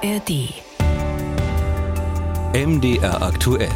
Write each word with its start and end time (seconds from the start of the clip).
ARD. 0.00 0.54
MDR 2.54 3.20
aktuell. 3.20 3.68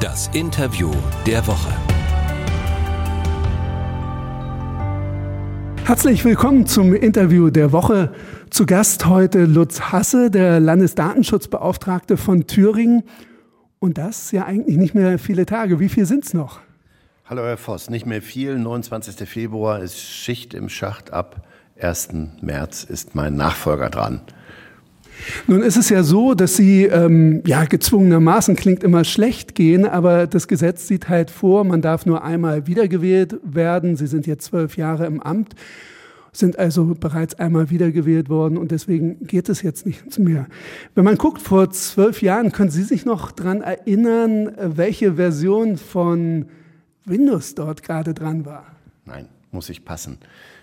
Das 0.00 0.28
Interview 0.28 0.90
der 1.26 1.46
Woche. 1.46 1.74
Herzlich 5.84 6.24
willkommen 6.24 6.66
zum 6.66 6.94
Interview 6.94 7.50
der 7.50 7.72
Woche. 7.72 8.14
Zu 8.48 8.64
Gast 8.64 9.04
heute 9.04 9.44
Lutz 9.44 9.80
Hasse, 9.92 10.30
der 10.30 10.58
Landesdatenschutzbeauftragte 10.58 12.16
von 12.16 12.46
Thüringen. 12.46 13.02
Und 13.80 13.98
das 13.98 14.32
ja 14.32 14.46
eigentlich 14.46 14.78
nicht 14.78 14.94
mehr 14.94 15.18
viele 15.18 15.44
Tage. 15.44 15.80
Wie 15.80 15.90
viel 15.90 16.06
sind 16.06 16.24
es 16.24 16.32
noch? 16.32 16.60
Hallo 17.26 17.42
Herr 17.42 17.58
Voss, 17.58 17.90
nicht 17.90 18.06
mehr 18.06 18.22
viel. 18.22 18.58
29. 18.58 19.28
Februar 19.28 19.80
ist 19.80 20.00
Schicht 20.00 20.54
im 20.54 20.70
Schacht. 20.70 21.12
Ab 21.12 21.46
1. 21.78 22.08
März 22.40 22.84
ist 22.84 23.14
mein 23.14 23.36
Nachfolger 23.36 23.90
dran. 23.90 24.22
Nun 25.46 25.62
ist 25.62 25.76
es 25.76 25.88
ja 25.88 26.02
so, 26.02 26.34
dass 26.34 26.56
Sie 26.56 26.84
ähm, 26.84 27.42
ja 27.46 27.64
gezwungenermaßen 27.64 28.56
klingt 28.56 28.84
immer 28.84 29.04
schlecht 29.04 29.54
gehen, 29.54 29.86
aber 29.86 30.26
das 30.26 30.48
Gesetz 30.48 30.86
sieht 30.86 31.08
halt 31.08 31.30
vor, 31.30 31.64
man 31.64 31.82
darf 31.82 32.06
nur 32.06 32.24
einmal 32.24 32.66
wiedergewählt 32.66 33.36
werden. 33.42 33.96
Sie 33.96 34.06
sind 34.06 34.26
jetzt 34.26 34.46
zwölf 34.46 34.76
Jahre 34.76 35.06
im 35.06 35.20
Amt, 35.20 35.54
sind 36.32 36.58
also 36.58 36.94
bereits 36.98 37.34
einmal 37.34 37.70
wiedergewählt 37.70 38.28
worden 38.28 38.58
und 38.58 38.70
deswegen 38.70 39.26
geht 39.26 39.48
es 39.48 39.62
jetzt 39.62 39.86
nicht 39.86 40.18
mehr. 40.18 40.46
Wenn 40.94 41.04
man 41.04 41.16
guckt, 41.16 41.42
vor 41.42 41.70
zwölf 41.70 42.22
Jahren, 42.22 42.52
können 42.52 42.70
Sie 42.70 42.84
sich 42.84 43.04
noch 43.04 43.32
daran 43.32 43.60
erinnern, 43.60 44.52
welche 44.58 45.14
Version 45.14 45.76
von 45.76 46.46
Windows 47.04 47.54
dort 47.54 47.82
gerade 47.82 48.14
dran 48.14 48.44
war? 48.44 48.66
Nein, 49.04 49.28
muss 49.50 49.68
ich 49.70 49.84
passen. 49.84 50.18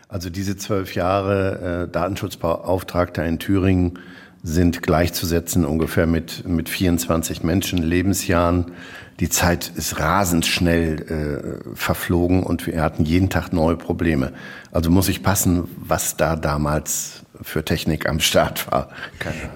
Also 0.07 0.29
diese 0.29 0.55
zwölf 0.55 0.93
Jahre 0.93 1.87
äh, 1.87 1.91
Datenschutzbeauftragter 1.91 3.25
in 3.25 3.39
Thüringen 3.39 3.99
sind 4.45 4.83
gleichzusetzen 4.83 5.65
ungefähr 5.65 6.05
mit, 6.05 6.47
mit 6.47 6.69
24 6.69 7.43
Menschen 7.43 7.79
Lebensjahren. 7.79 8.73
Die 9.19 9.27
Zeit 9.27 9.71
ist 9.75 9.99
rasend 9.99 10.45
schnell 10.45 11.63
äh, 11.71 11.75
verflogen 11.75 12.43
und 12.43 12.67
wir 12.67 12.79
hatten 12.81 13.05
jeden 13.05 13.31
Tag 13.31 13.53
neue 13.53 13.75
Probleme. 13.75 14.33
Also 14.71 14.91
muss 14.91 15.09
ich 15.09 15.23
passen, 15.23 15.63
was 15.77 16.15
da 16.15 16.35
damals 16.35 17.23
für 17.41 17.65
Technik 17.65 18.07
am 18.07 18.19
Start 18.19 18.71
war. 18.71 18.89
Keine 19.17 19.49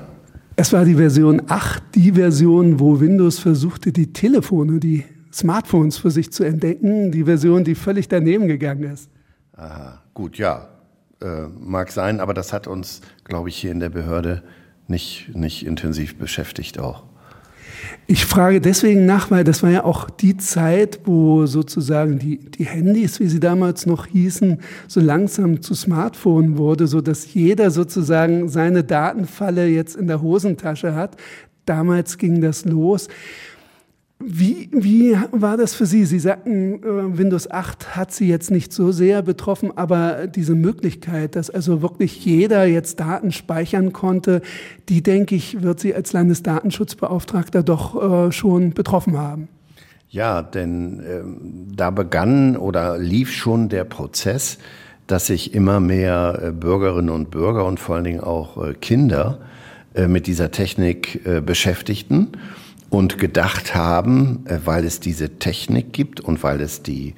Es 0.56 0.74
war 0.74 0.86
die 0.86 0.96
Version 0.96 1.44
8, 1.48 1.84
die 1.94 2.14
Version, 2.14 2.80
wo 2.80 3.00
Windows 3.00 3.38
versuchte, 3.38 3.92
die 3.92 4.12
Telefone, 4.12 4.80
die 4.80 5.06
Smartphones 5.32 6.00
für 6.00 6.10
sich 6.10 6.34
zu 6.34 6.44
entdecken. 6.44 7.12
Die 7.12 7.26
Version, 7.26 7.64
die 7.64 7.76
völlig 7.76 8.08
daneben 8.08 8.48
gegangen 8.48 8.92
ist. 8.92 9.12
Aha, 9.56 10.02
gut, 10.16 10.40
ja. 10.40 10.68
Äh, 11.22 11.48
mag 11.60 11.92
sein, 11.92 12.22
aber 12.22 12.34
das 12.34 12.54
hat 12.54 12.66
uns, 12.66 13.02
glaube 13.26 13.50
ich, 13.50 13.58
hier 13.58 13.72
in 13.72 13.82
der 13.82 13.90
Behörde 13.90 14.42
nicht, 14.90 15.30
nicht 15.34 15.66
intensiv 15.66 16.18
beschäftigt 16.18 16.80
auch. 16.80 17.04
Ich 18.08 18.26
frage 18.26 18.60
deswegen 18.60 19.06
nach, 19.06 19.30
weil 19.30 19.44
das 19.44 19.62
war 19.62 19.70
ja 19.70 19.84
auch 19.84 20.10
die 20.10 20.36
Zeit, 20.36 21.02
wo 21.06 21.46
sozusagen 21.46 22.18
die, 22.18 22.40
die 22.40 22.66
Handys, 22.66 23.20
wie 23.20 23.28
sie 23.28 23.40
damals 23.40 23.86
noch 23.86 24.08
hießen, 24.08 24.60
so 24.88 25.00
langsam 25.00 25.62
zu 25.62 25.76
Smartphone 25.76 26.58
wurde, 26.58 26.88
so 26.88 27.02
dass 27.02 27.34
jeder 27.34 27.72
sozusagen 27.72 28.50
seine 28.50 28.84
Datenfalle 28.84 29.68
jetzt 29.68 29.96
in 29.96 30.08
der 30.08 30.22
Hosentasche 30.22 30.96
hat. 30.96 31.18
Damals 31.66 32.18
ging 32.18 32.42
das 32.42 32.66
los. 32.66 33.10
Wie, 34.22 34.70
wie 34.74 35.16
war 35.32 35.56
das 35.56 35.74
für 35.74 35.86
Sie? 35.86 36.04
Sie 36.04 36.20
sagten, 36.20 36.84
äh, 36.84 37.18
Windows 37.18 37.50
8 37.50 37.96
hat 37.96 38.12
Sie 38.12 38.28
jetzt 38.28 38.52
nicht 38.52 38.74
so 38.74 38.92
sehr 38.92 39.22
betroffen, 39.22 39.72
aber 39.78 40.28
diese 40.28 40.56
Möglichkeit, 40.56 41.38
dass 41.38 41.50
also 41.50 41.82
wirklich 41.82 42.26
jeder 42.26 42.66
jetzt 42.66 43.00
Daten 43.00 43.32
speichern 43.32 43.94
konnte, 43.94 44.42
die, 44.90 45.02
denke 45.02 45.36
ich, 45.36 45.62
wird 45.64 45.80
Sie 45.80 45.96
als 45.96 46.12
Landesdatenschutzbeauftragter 46.12 47.64
doch 47.64 48.28
äh, 48.28 48.32
schon 48.34 48.72
betroffen 48.74 49.18
haben. 49.18 49.48
Ja, 50.10 50.42
denn 50.42 51.00
äh, 51.00 51.22
da 51.78 51.90
begann 51.90 52.58
oder 52.58 52.98
lief 52.98 53.32
schon 53.32 53.70
der 53.70 53.86
Prozess, 53.86 54.58
dass 55.08 55.28
sich 55.28 55.54
immer 55.54 55.80
mehr 55.80 56.42
äh, 56.44 56.52
Bürgerinnen 56.52 57.10
und 57.10 57.32
Bürger 57.32 57.66
und 57.66 57.80
vor 57.80 57.96
allen 57.96 58.04
Dingen 58.04 58.22
auch 58.22 58.74
Kinder 58.82 59.40
mit 60.08 60.28
dieser 60.28 60.52
Technik 60.52 61.20
beschäftigten 61.44 62.28
und 62.90 63.18
gedacht 63.18 63.76
haben, 63.76 64.46
äh, 64.46 64.60
weil 64.66 64.86
es 64.86 65.00
diese 65.00 65.38
Technik 65.38 65.94
gibt 65.94 66.20
und 66.20 66.44
weil 66.44 66.62
es 66.62 66.82
die 66.82 67.16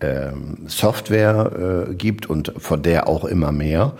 ähm, 0.00 0.58
Software 0.66 1.88
äh, 1.90 1.94
gibt 1.94 2.26
und 2.26 2.52
von 2.56 2.82
der 2.82 3.06
auch 3.06 3.24
immer 3.24 3.52
mehr, 3.52 3.92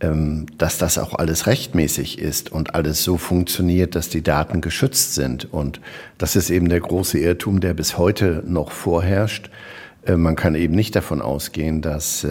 ähm, 0.00 0.46
dass 0.56 0.78
das 0.78 0.98
auch 0.98 1.14
alles 1.14 1.46
rechtmäßig 1.46 2.18
ist 2.18 2.50
und 2.50 2.74
alles 2.74 3.04
so 3.04 3.18
funktioniert, 3.18 3.94
dass 3.94 4.08
die 4.08 4.22
Daten 4.22 4.60
geschützt 4.60 5.14
sind. 5.14 5.52
Und 5.52 5.80
das 6.18 6.34
ist 6.34 6.50
eben 6.50 6.68
der 6.68 6.80
große 6.80 7.18
Irrtum, 7.18 7.60
der 7.60 7.74
bis 7.74 7.98
heute 7.98 8.42
noch 8.46 8.70
vorherrscht. 8.70 9.50
Äh, 10.06 10.16
man 10.16 10.34
kann 10.34 10.54
eben 10.54 10.74
nicht 10.74 10.96
davon 10.96 11.20
ausgehen, 11.20 11.82
dass 11.82 12.26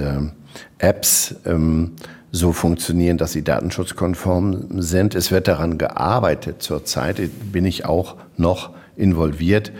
Apps 0.80 1.36
ähm, 1.46 1.92
so 2.32 2.54
funktionieren, 2.54 3.18
dass 3.18 3.34
sie 3.34 3.44
datenschutzkonform 3.44 4.82
sind. 4.82 5.16
Es 5.16 5.32
wird 5.32 5.48
daran 5.48 5.78
gearbeitet 5.78 6.62
zurzeit, 6.62 7.20
bin 7.52 7.66
ich 7.66 7.86
auch 7.86 8.16
noch 8.38 8.72
involviert, 8.96 9.72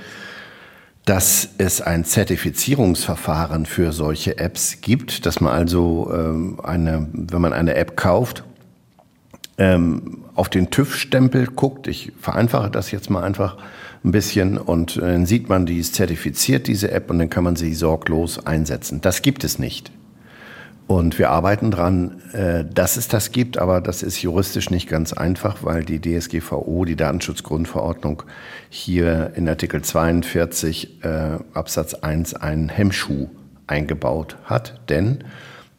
dass 1.06 1.50
es 1.58 1.82
ein 1.82 2.06
Zertifizierungsverfahren 2.06 3.66
für 3.66 3.92
solche 3.92 4.38
Apps 4.38 4.82
gibt, 4.82 5.26
dass 5.26 5.42
man 5.42 5.54
also 5.54 6.12
ähm, 6.14 6.60
eine, 6.62 7.08
wenn 7.14 7.42
man 7.42 7.54
eine 7.54 7.76
App 7.76 7.96
kauft, 7.96 8.44
ähm, 9.58 10.26
auf 10.36 10.50
den 10.50 10.70
TÜV-Stempel 10.70 11.48
guckt. 11.48 11.88
Ich 11.88 12.12
vereinfache 12.20 12.70
das 12.70 12.92
jetzt 12.92 13.10
mal 13.10 13.24
einfach 13.24 13.58
ein 14.04 14.12
bisschen 14.12 14.58
und 14.58 14.98
äh, 14.98 15.02
dann 15.02 15.26
sieht 15.26 15.50
man, 15.50 15.66
die 15.66 15.80
ist 15.80 15.96
zertifiziert, 15.96 16.68
diese 16.68 16.92
App, 16.92 17.10
und 17.10 17.20
dann 17.20 17.30
kann 17.30 17.44
man 17.44 17.56
sie 17.56 17.74
sorglos 17.74 18.46
einsetzen. 18.46 19.02
Das 19.02 19.22
gibt 19.22 19.44
es 19.44 19.60
nicht. 19.60 19.92
Und 20.92 21.18
wir 21.18 21.30
arbeiten 21.30 21.72
dran, 21.72 22.22
äh, 22.34 22.66
dass 22.66 22.98
es 22.98 23.08
das 23.08 23.32
gibt, 23.32 23.58
aber 23.58 23.80
das 23.80 24.04
ist 24.04 24.22
juristisch 24.22 24.70
nicht 24.72 24.90
ganz 24.90 25.14
einfach, 25.14 25.64
weil 25.64 25.86
die 25.86 26.02
DSGVO, 26.02 26.84
die 26.84 26.98
Datenschutzgrundverordnung, 26.98 28.24
hier 28.70 29.32
in 29.36 29.48
Artikel 29.48 29.82
42 29.82 31.06
äh, 31.06 31.38
Absatz 31.54 31.94
1 31.94 32.34
einen 32.34 32.68
Hemmschuh 32.68 33.30
eingebaut 33.68 34.36
hat. 34.44 34.82
Denn 34.90 35.24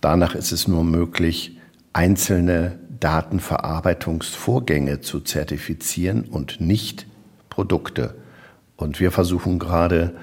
danach 0.01 0.35
ist 0.35 0.51
es 0.51 0.67
nur 0.67 0.83
möglich, 0.83 1.59
einzelne 1.93 2.79
Datenverarbeitungsvorgänge 2.99 5.03
zu 5.03 5.21
zertifizieren 5.21 6.23
und 6.23 6.63
nicht 6.63 7.07
Produkte. 7.51 8.15
Und 8.77 8.99
wir 8.99 9.11
versuchen 9.11 9.59
gerade, 9.59 10.15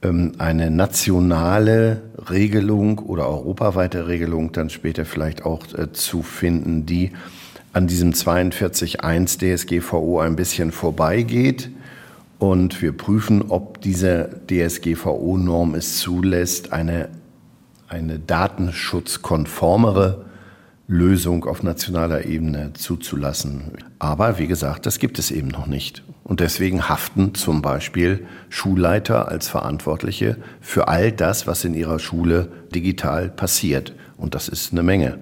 eine 0.00 0.70
nationale 0.70 2.02
Regelung 2.30 3.00
oder 3.00 3.28
europaweite 3.28 4.06
Regelung 4.06 4.52
dann 4.52 4.70
später 4.70 5.04
vielleicht 5.04 5.44
auch 5.44 5.74
äh, 5.74 5.92
zu 5.92 6.22
finden, 6.22 6.86
die 6.86 7.10
an 7.72 7.88
diesem 7.88 8.12
42.1 8.12 9.38
DSGVO 9.38 10.20
ein 10.20 10.36
bisschen 10.36 10.70
vorbeigeht. 10.72 11.70
Und 12.38 12.80
wir 12.80 12.96
prüfen, 12.96 13.46
ob 13.48 13.80
diese 13.80 14.40
DSGVO-Norm 14.48 15.74
es 15.74 15.98
zulässt, 15.98 16.72
eine, 16.72 17.08
eine 17.88 18.20
datenschutzkonformere 18.20 20.26
Lösung 20.90 21.44
auf 21.44 21.62
nationaler 21.62 22.24
Ebene 22.24 22.72
zuzulassen. 22.72 23.72
Aber 23.98 24.38
wie 24.38 24.46
gesagt, 24.46 24.86
das 24.86 24.98
gibt 24.98 25.18
es 25.18 25.30
eben 25.30 25.48
noch 25.48 25.66
nicht. 25.66 26.02
Und 26.24 26.40
deswegen 26.40 26.88
haften 26.88 27.34
zum 27.34 27.60
Beispiel 27.60 28.26
Schulleiter 28.48 29.28
als 29.28 29.48
Verantwortliche 29.48 30.38
für 30.62 30.88
all 30.88 31.12
das, 31.12 31.46
was 31.46 31.64
in 31.64 31.74
ihrer 31.74 31.98
Schule 31.98 32.50
digital 32.74 33.28
passiert. 33.28 33.94
Und 34.16 34.34
das 34.34 34.48
ist 34.48 34.72
eine 34.72 34.82
Menge. 34.82 35.18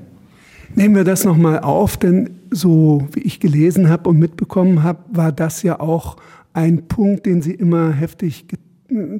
Nehmen 0.76 0.94
wir 0.94 1.04
das 1.04 1.24
nochmal 1.24 1.58
auf, 1.58 1.96
denn 1.96 2.38
so 2.52 3.08
wie 3.12 3.20
ich 3.22 3.40
gelesen 3.40 3.88
habe 3.88 4.08
und 4.08 4.20
mitbekommen 4.20 4.84
habe, 4.84 5.00
war 5.08 5.32
das 5.32 5.64
ja 5.64 5.80
auch 5.80 6.16
ein 6.52 6.86
Punkt, 6.86 7.26
den 7.26 7.42
Sie 7.42 7.52
immer 7.52 7.90
heftig 7.90 8.46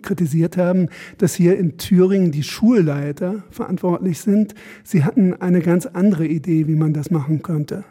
kritisiert 0.02 0.56
haben, 0.56 0.88
dass 1.18 1.34
hier 1.34 1.58
in 1.58 1.78
Thüringen 1.78 2.32
die 2.32 2.42
Schulleiter 2.42 3.44
verantwortlich 3.50 4.20
sind. 4.20 4.54
Sie 4.84 5.04
hatten 5.04 5.34
eine 5.34 5.60
ganz 5.60 5.86
andere 5.86 6.26
Idee, 6.26 6.66
wie 6.68 6.76
man 6.76 6.92
das 6.92 7.10
machen 7.10 7.42
könnte. 7.42 7.84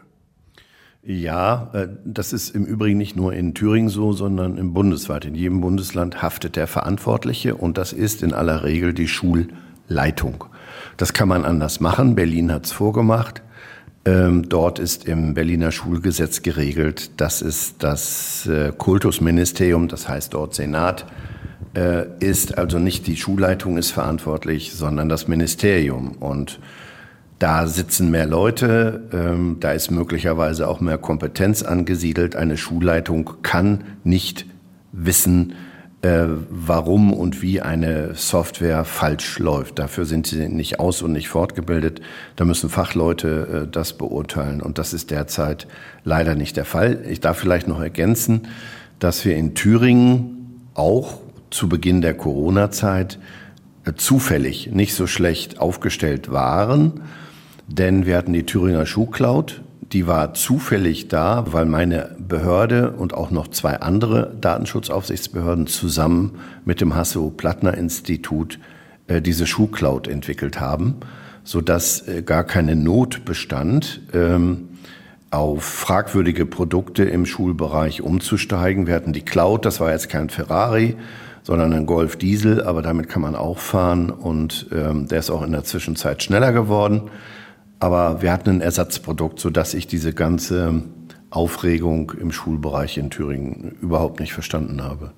Ja, 1.02 1.70
äh, 1.72 1.88
das 2.04 2.32
ist 2.32 2.50
im 2.54 2.64
Übrigen 2.64 2.98
nicht 2.98 3.14
nur 3.14 3.32
in 3.32 3.54
Thüringen 3.54 3.88
so, 3.88 4.12
sondern 4.12 4.58
im 4.58 4.74
bundesweit. 4.74 5.24
In 5.24 5.36
jedem 5.36 5.60
Bundesland 5.60 6.20
haftet 6.20 6.56
der 6.56 6.66
Verantwortliche 6.66 7.54
und 7.54 7.78
das 7.78 7.92
ist 7.92 8.24
in 8.24 8.32
aller 8.32 8.64
Regel 8.64 8.92
die 8.92 9.06
Schulleitung. 9.06 10.44
Das 10.96 11.12
kann 11.12 11.28
man 11.28 11.44
anders 11.44 11.78
machen. 11.78 12.16
Berlin 12.16 12.50
hat 12.50 12.66
es 12.66 12.72
vorgemacht. 12.72 13.42
Ähm, 14.04 14.48
dort 14.48 14.78
ist 14.80 15.06
im 15.06 15.34
Berliner 15.34 15.70
Schulgesetz 15.70 16.42
geregelt, 16.42 17.20
dass 17.20 17.40
es 17.40 17.78
das 17.78 18.46
äh, 18.46 18.72
Kultusministerium, 18.76 19.88
das 19.88 20.08
heißt 20.08 20.34
dort 20.34 20.54
Senat, 20.54 21.06
ist 22.20 22.56
also 22.56 22.78
nicht 22.78 23.06
die 23.06 23.16
Schulleitung 23.16 23.76
ist 23.76 23.90
verantwortlich, 23.90 24.72
sondern 24.72 25.10
das 25.10 25.28
Ministerium. 25.28 26.12
Und 26.12 26.58
da 27.38 27.66
sitzen 27.66 28.10
mehr 28.10 28.26
Leute, 28.26 29.02
ähm, 29.12 29.58
da 29.60 29.72
ist 29.72 29.90
möglicherweise 29.90 30.68
auch 30.68 30.80
mehr 30.80 30.96
Kompetenz 30.96 31.62
angesiedelt. 31.62 32.34
Eine 32.34 32.56
Schulleitung 32.56 33.42
kann 33.42 33.84
nicht 34.04 34.46
wissen, 34.92 35.52
äh, 36.00 36.24
warum 36.48 37.12
und 37.12 37.42
wie 37.42 37.60
eine 37.60 38.14
Software 38.14 38.84
falsch 38.84 39.38
läuft. 39.38 39.78
Dafür 39.78 40.06
sind 40.06 40.26
sie 40.26 40.48
nicht 40.48 40.80
aus 40.80 41.02
und 41.02 41.12
nicht 41.12 41.28
fortgebildet. 41.28 42.00
Da 42.36 42.46
müssen 42.46 42.70
Fachleute 42.70 43.64
äh, 43.66 43.70
das 43.70 43.92
beurteilen. 43.92 44.62
Und 44.62 44.78
das 44.78 44.94
ist 44.94 45.10
derzeit 45.10 45.66
leider 46.04 46.36
nicht 46.36 46.56
der 46.56 46.64
Fall. 46.64 47.04
Ich 47.06 47.20
darf 47.20 47.38
vielleicht 47.38 47.68
noch 47.68 47.80
ergänzen, 47.80 48.48
dass 48.98 49.26
wir 49.26 49.36
in 49.36 49.54
Thüringen 49.54 50.70
auch 50.72 51.20
zu 51.50 51.68
Beginn 51.68 52.00
der 52.00 52.14
Corona-Zeit 52.14 53.18
äh, 53.84 53.92
zufällig 53.94 54.70
nicht 54.72 54.94
so 54.94 55.06
schlecht 55.06 55.58
aufgestellt 55.60 56.30
waren 56.30 57.00
denn 57.68 58.06
wir 58.06 58.16
hatten 58.16 58.32
die 58.32 58.46
Thüringer 58.46 58.86
Schuhcloud, 58.86 59.62
die 59.92 60.06
war 60.06 60.34
zufällig 60.34 61.08
da, 61.08 61.46
weil 61.52 61.66
meine 61.66 62.16
Behörde 62.18 62.92
und 62.92 63.14
auch 63.14 63.30
noch 63.30 63.48
zwei 63.48 63.80
andere 63.80 64.34
Datenschutzaufsichtsbehörden 64.40 65.66
zusammen 65.66 66.38
mit 66.64 66.80
dem 66.80 66.94
Hasso-Plattner-Institut 66.94 68.58
äh, 69.06 69.20
diese 69.20 69.46
Schuhcloud 69.46 70.08
entwickelt 70.08 70.60
haben, 70.60 70.96
sodass 71.44 72.06
äh, 72.06 72.22
gar 72.22 72.44
keine 72.44 72.76
Not 72.76 73.24
bestand, 73.24 74.00
ähm, 74.12 74.68
auf 75.30 75.64
fragwürdige 75.64 76.46
Produkte 76.46 77.04
im 77.04 77.26
Schulbereich 77.26 78.00
umzusteigen. 78.00 78.86
Wir 78.86 78.94
hatten 78.94 79.12
die 79.12 79.24
Cloud, 79.24 79.64
das 79.64 79.80
war 79.80 79.90
jetzt 79.90 80.08
kein 80.08 80.30
Ferrari, 80.30 80.96
sondern 81.46 81.72
ein 81.72 81.86
Golf 81.86 82.16
Diesel, 82.16 82.60
aber 82.60 82.82
damit 82.82 83.08
kann 83.08 83.22
man 83.22 83.36
auch 83.36 83.58
fahren 83.58 84.10
und 84.10 84.66
ähm, 84.72 85.06
der 85.06 85.20
ist 85.20 85.30
auch 85.30 85.42
in 85.42 85.52
der 85.52 85.62
Zwischenzeit 85.62 86.20
schneller 86.20 86.52
geworden. 86.52 87.02
Aber 87.78 88.20
wir 88.20 88.32
hatten 88.32 88.50
ein 88.50 88.60
Ersatzprodukt, 88.60 89.38
sodass 89.38 89.72
ich 89.72 89.86
diese 89.86 90.12
ganze 90.12 90.82
Aufregung 91.30 92.10
im 92.20 92.32
Schulbereich 92.32 92.98
in 92.98 93.10
Thüringen 93.10 93.76
überhaupt 93.80 94.18
nicht 94.18 94.32
verstanden 94.32 94.82
habe. 94.82 95.12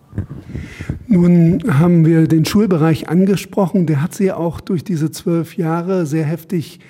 Nun 1.07 1.63
haben 1.79 2.05
wir 2.05 2.29
den 2.29 2.45
Schulbereich 2.45 3.09
angesprochen. 3.09 3.87
Der 3.87 4.03
hat 4.03 4.15
Sie 4.15 4.31
auch 4.31 4.61
durch 4.61 4.85
diese 4.85 5.11
zwölf 5.11 5.57
Jahre 5.57 6.05
sehr 6.05 6.25
heftig 6.25 6.81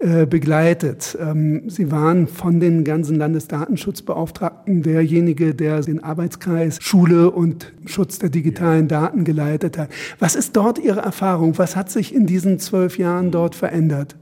äh, 0.00 0.24
begleitet. 0.24 1.18
Ähm, 1.20 1.68
Sie 1.68 1.92
waren 1.92 2.26
von 2.26 2.58
den 2.58 2.84
ganzen 2.84 3.16
Landesdatenschutzbeauftragten 3.16 4.82
derjenige, 4.82 5.54
der 5.54 5.82
den 5.82 6.02
Arbeitskreis 6.02 6.78
Schule 6.80 7.30
und 7.30 7.74
Schutz 7.84 8.18
der 8.18 8.30
digitalen 8.30 8.88
Daten 8.88 9.24
geleitet 9.24 9.76
hat. 9.76 9.90
Was 10.18 10.36
ist 10.36 10.56
dort 10.56 10.78
Ihre 10.78 11.00
Erfahrung? 11.00 11.58
Was 11.58 11.76
hat 11.76 11.90
sich 11.90 12.14
in 12.14 12.24
diesen 12.24 12.58
zwölf 12.58 12.96
Jahren 12.96 13.30
dort 13.30 13.54
verändert? 13.54 14.16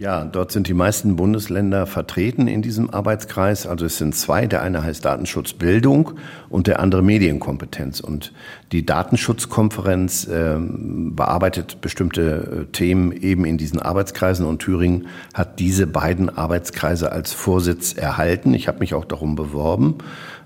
Ja, 0.00 0.24
dort 0.24 0.50
sind 0.50 0.66
die 0.66 0.72
meisten 0.72 1.16
Bundesländer 1.16 1.86
vertreten 1.86 2.48
in 2.48 2.62
diesem 2.62 2.88
Arbeitskreis. 2.88 3.66
Also 3.66 3.84
es 3.84 3.98
sind 3.98 4.14
zwei. 4.14 4.46
Der 4.46 4.62
eine 4.62 4.82
heißt 4.82 5.04
Datenschutzbildung 5.04 6.12
und 6.48 6.68
der 6.68 6.80
andere 6.80 7.02
Medienkompetenz. 7.02 8.00
Und 8.00 8.32
die 8.72 8.86
Datenschutzkonferenz 8.86 10.26
äh, 10.26 10.56
bearbeitet 10.58 11.82
bestimmte 11.82 12.22
äh, 12.70 12.72
Themen 12.72 13.12
eben 13.12 13.44
in 13.44 13.58
diesen 13.58 13.78
Arbeitskreisen. 13.78 14.46
Und 14.46 14.60
Thüringen 14.60 15.08
hat 15.34 15.58
diese 15.58 15.86
beiden 15.86 16.30
Arbeitskreise 16.30 17.12
als 17.12 17.34
Vorsitz 17.34 17.92
erhalten. 17.92 18.54
Ich 18.54 18.68
habe 18.68 18.78
mich 18.78 18.94
auch 18.94 19.04
darum 19.04 19.36
beworben, 19.36 19.96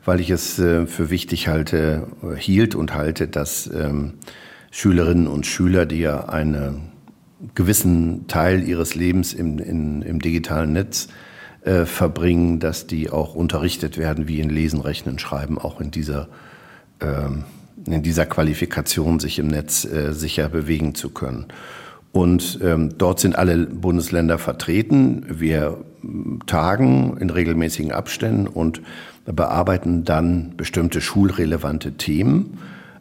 weil 0.05 0.19
ich 0.19 0.31
es 0.31 0.59
äh, 0.59 0.89
für 0.89 1.11
wichtig 1.11 1.47
halte, 1.47 2.09
äh, 2.25 2.35
hielt 2.35 2.75
und 2.75 2.93
halte, 2.93 3.29
dass 3.29 3.71
ähm, 3.73 4.15
Schülerinnen 4.73 5.29
und 5.29 5.47
Schüler, 5.47 5.87
die 5.87 6.01
ja 6.01 6.25
eine 6.25 6.75
gewissen 7.55 8.27
Teil 8.29 8.67
ihres 8.67 8.95
Lebens 8.95 9.33
im, 9.33 9.59
in, 9.59 10.03
im 10.03 10.21
digitalen 10.21 10.73
Netz 10.73 11.09
äh, 11.65 11.85
verbringen, 11.87 12.61
dass 12.61 12.87
die 12.87 13.11
auch 13.11 13.35
unterrichtet 13.35 13.99
werden, 13.99 14.29
wie 14.29 14.41
in 14.41 14.51
Lesen, 14.51 14.81
Rechnen, 14.81 15.19
Schreiben, 15.19 15.59
auch 15.59 15.81
in 15.81 15.91
dieser, 15.91 16.29
ähm, 17.01 17.45
in 17.87 18.03
dieser 18.03 18.27
Qualifikation 18.27 19.21
sich 19.21 19.39
im 19.39 19.49
Netz 19.49 19.85
äh, 19.85 20.13
sicher 20.13 20.49
bewegen 20.49 20.95
zu 20.95 21.11
können. 21.11 21.47
Und 22.13 22.61
ähm, 22.63 22.97
dort 22.97 23.19
sind 23.19 23.37
alle 23.37 23.67
Bundesländer 23.67 24.39
vertreten. 24.39 25.27
Wir 25.29 25.79
tagen 26.47 27.17
in 27.19 27.31
regelmäßigen 27.31 27.91
Abständen 27.91 28.47
und 28.47 28.83
bearbeiten 29.25 30.05
dann 30.05 30.53
bestimmte 30.57 31.01
schulrelevante 31.01 31.95
Themen, 31.95 32.59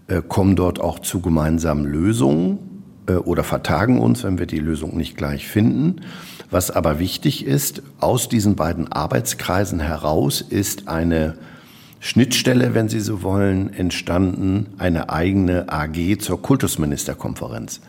äh, 0.07 0.21
kommen 0.27 0.55
dort 0.55 0.79
auch 0.81 0.99
zu 0.99 1.21
gemeinsamen 1.21 1.85
Lösungen 1.85 2.72
oder 3.07 3.43
vertagen 3.43 3.99
uns, 3.99 4.23
wenn 4.23 4.39
wir 4.39 4.45
die 4.45 4.59
Lösung 4.59 4.95
nicht 4.95 5.17
gleich 5.17 5.47
finden. 5.47 6.01
Was 6.49 6.71
aber 6.71 6.99
wichtig 6.99 7.45
ist, 7.45 7.81
aus 7.99 8.29
diesen 8.29 8.55
beiden 8.55 8.91
Arbeitskreisen 8.91 9.79
heraus 9.79 10.41
ist 10.41 10.87
eine 10.87 11.35
Schnittstelle, 11.99 12.73
wenn 12.73 12.89
Sie 12.89 12.99
so 12.99 13.23
wollen, 13.23 13.73
entstanden, 13.73 14.67
eine 14.77 15.09
eigene 15.09 15.71
AG 15.71 16.19
zur 16.19 16.41
Kultusministerkonferenz. 16.41 17.81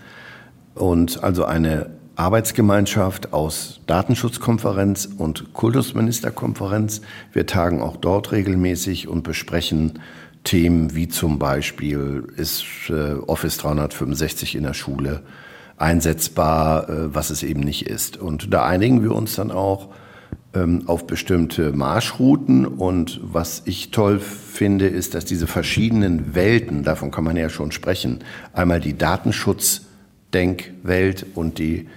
Und 0.75 1.23
also 1.23 1.45
eine 1.45 1.91
Arbeitsgemeinschaft 2.17 3.33
aus 3.33 3.81
Datenschutzkonferenz 3.87 5.09
und 5.19 5.53
Kultusministerkonferenz. 5.53 7.01
Wir 7.33 7.47
tagen 7.47 7.83
auch 7.83 7.97
dort 7.97 8.31
regelmäßig 8.31 9.09
und 9.09 9.25
besprechen 9.25 9.99
Themen 10.45 10.95
wie 10.95 11.09
zum 11.09 11.39
Beispiel 11.39 12.25
ist 12.37 12.65
äh, 12.89 13.15
Office 13.27 13.59
365 13.59 14.55
in 14.55 14.63
der 14.63 14.75
Schule 14.75 15.23
einsetzbar, 15.77 16.89
äh, 16.89 17.15
was 17.15 17.31
es 17.31 17.43
eben 17.43 17.61
nicht 17.61 17.87
ist. 17.87 18.19
Und 18.19 18.53
da 18.53 18.65
einigen 18.65 19.03
wir 19.03 19.13
uns 19.13 19.35
dann 19.35 19.51
auch 19.51 19.89
ähm, 20.55 20.83
auf 20.87 21.07
bestimmte 21.07 21.73
Marschrouten. 21.73 22.67
Und 22.67 23.21
was 23.23 23.63
ich 23.65 23.91
toll 23.91 24.21
finde, 24.21 24.87
ist, 24.87 25.15
dass 25.15 25.25
diese 25.25 25.47
verschiedenen 25.47 26.35
Welten, 26.35 26.85
davon 26.85 27.11
kann 27.11 27.25
man 27.25 27.37
ja 27.37 27.49
schon 27.49 27.73
sprechen, 27.73 28.21
einmal 28.53 28.81
die 28.81 28.97
Datenschutzdenkwelt 28.97 31.27
und 31.35 31.59
die 31.59 31.89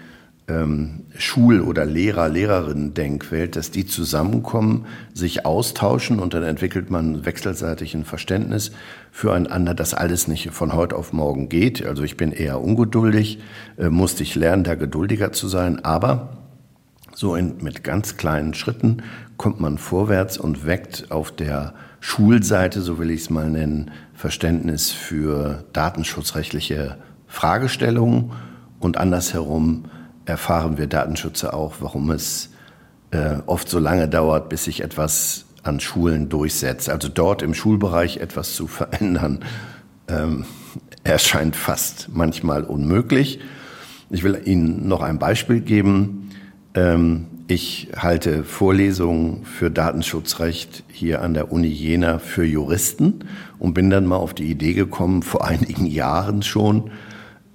ähm, 0.47 1.05
Schul- 1.17 1.61
oder 1.61 1.85
Lehrer, 1.85 2.29
Lehrerinnen-Denkwelt, 2.29 3.55
dass 3.55 3.71
die 3.71 3.85
zusammenkommen, 3.85 4.85
sich 5.13 5.45
austauschen 5.45 6.19
und 6.19 6.33
dann 6.33 6.43
entwickelt 6.43 6.89
man 6.89 7.25
wechselseitig 7.25 7.93
ein 7.95 8.05
Verständnis 8.05 8.71
füreinander, 9.11 9.73
dass 9.73 9.93
alles 9.93 10.27
nicht 10.27 10.51
von 10.51 10.73
heute 10.73 10.95
auf 10.95 11.11
morgen 11.11 11.49
geht. 11.49 11.85
Also 11.85 12.03
ich 12.03 12.15
bin 12.15 12.31
eher 12.31 12.61
ungeduldig, 12.61 13.39
äh, 13.77 13.89
musste 13.89 14.23
ich 14.23 14.35
lernen, 14.35 14.63
da 14.63 14.75
geduldiger 14.75 15.33
zu 15.33 15.47
sein, 15.47 15.83
aber 15.83 16.37
so 17.13 17.35
in, 17.35 17.57
mit 17.61 17.83
ganz 17.83 18.15
kleinen 18.15 18.53
Schritten 18.53 19.03
kommt 19.37 19.59
man 19.59 19.77
vorwärts 19.77 20.37
und 20.37 20.65
weckt 20.65 21.11
auf 21.11 21.31
der 21.31 21.73
Schulseite, 21.99 22.81
so 22.81 22.99
will 22.99 23.11
ich 23.11 23.21
es 23.21 23.29
mal 23.29 23.49
nennen, 23.49 23.91
Verständnis 24.13 24.91
für 24.91 25.65
datenschutzrechtliche 25.73 26.97
Fragestellungen 27.25 28.31
und 28.79 28.97
andersherum 28.97 29.85
erfahren 30.27 30.77
wir 30.77 30.87
Datenschützer 30.87 31.53
auch, 31.53 31.75
warum 31.79 32.11
es 32.11 32.49
äh, 33.11 33.37
oft 33.45 33.69
so 33.69 33.79
lange 33.79 34.07
dauert, 34.07 34.49
bis 34.49 34.65
sich 34.65 34.81
etwas 34.81 35.45
an 35.63 35.79
Schulen 35.79 36.29
durchsetzt. 36.29 36.89
Also 36.89 37.07
dort 37.07 37.41
im 37.41 37.53
Schulbereich 37.53 38.17
etwas 38.17 38.55
zu 38.55 38.67
verändern, 38.67 39.39
ähm, 40.07 40.45
erscheint 41.03 41.55
fast 41.55 42.09
manchmal 42.13 42.63
unmöglich. 42.63 43.39
Ich 44.09 44.23
will 44.23 44.41
Ihnen 44.45 44.87
noch 44.87 45.01
ein 45.01 45.19
Beispiel 45.19 45.61
geben. 45.61 46.31
Ähm, 46.73 47.27
ich 47.47 47.89
halte 47.95 48.43
Vorlesungen 48.43 49.45
für 49.45 49.71
Datenschutzrecht 49.71 50.83
hier 50.89 51.21
an 51.21 51.33
der 51.33 51.51
Uni 51.53 51.67
Jena 51.67 52.19
für 52.19 52.43
Juristen 52.43 53.23
und 53.57 53.73
bin 53.73 53.89
dann 53.89 54.05
mal 54.05 54.17
auf 54.17 54.33
die 54.33 54.51
Idee 54.51 54.73
gekommen, 54.73 55.23
vor 55.23 55.45
einigen 55.45 55.85
Jahren 55.85 56.43
schon, 56.43 56.91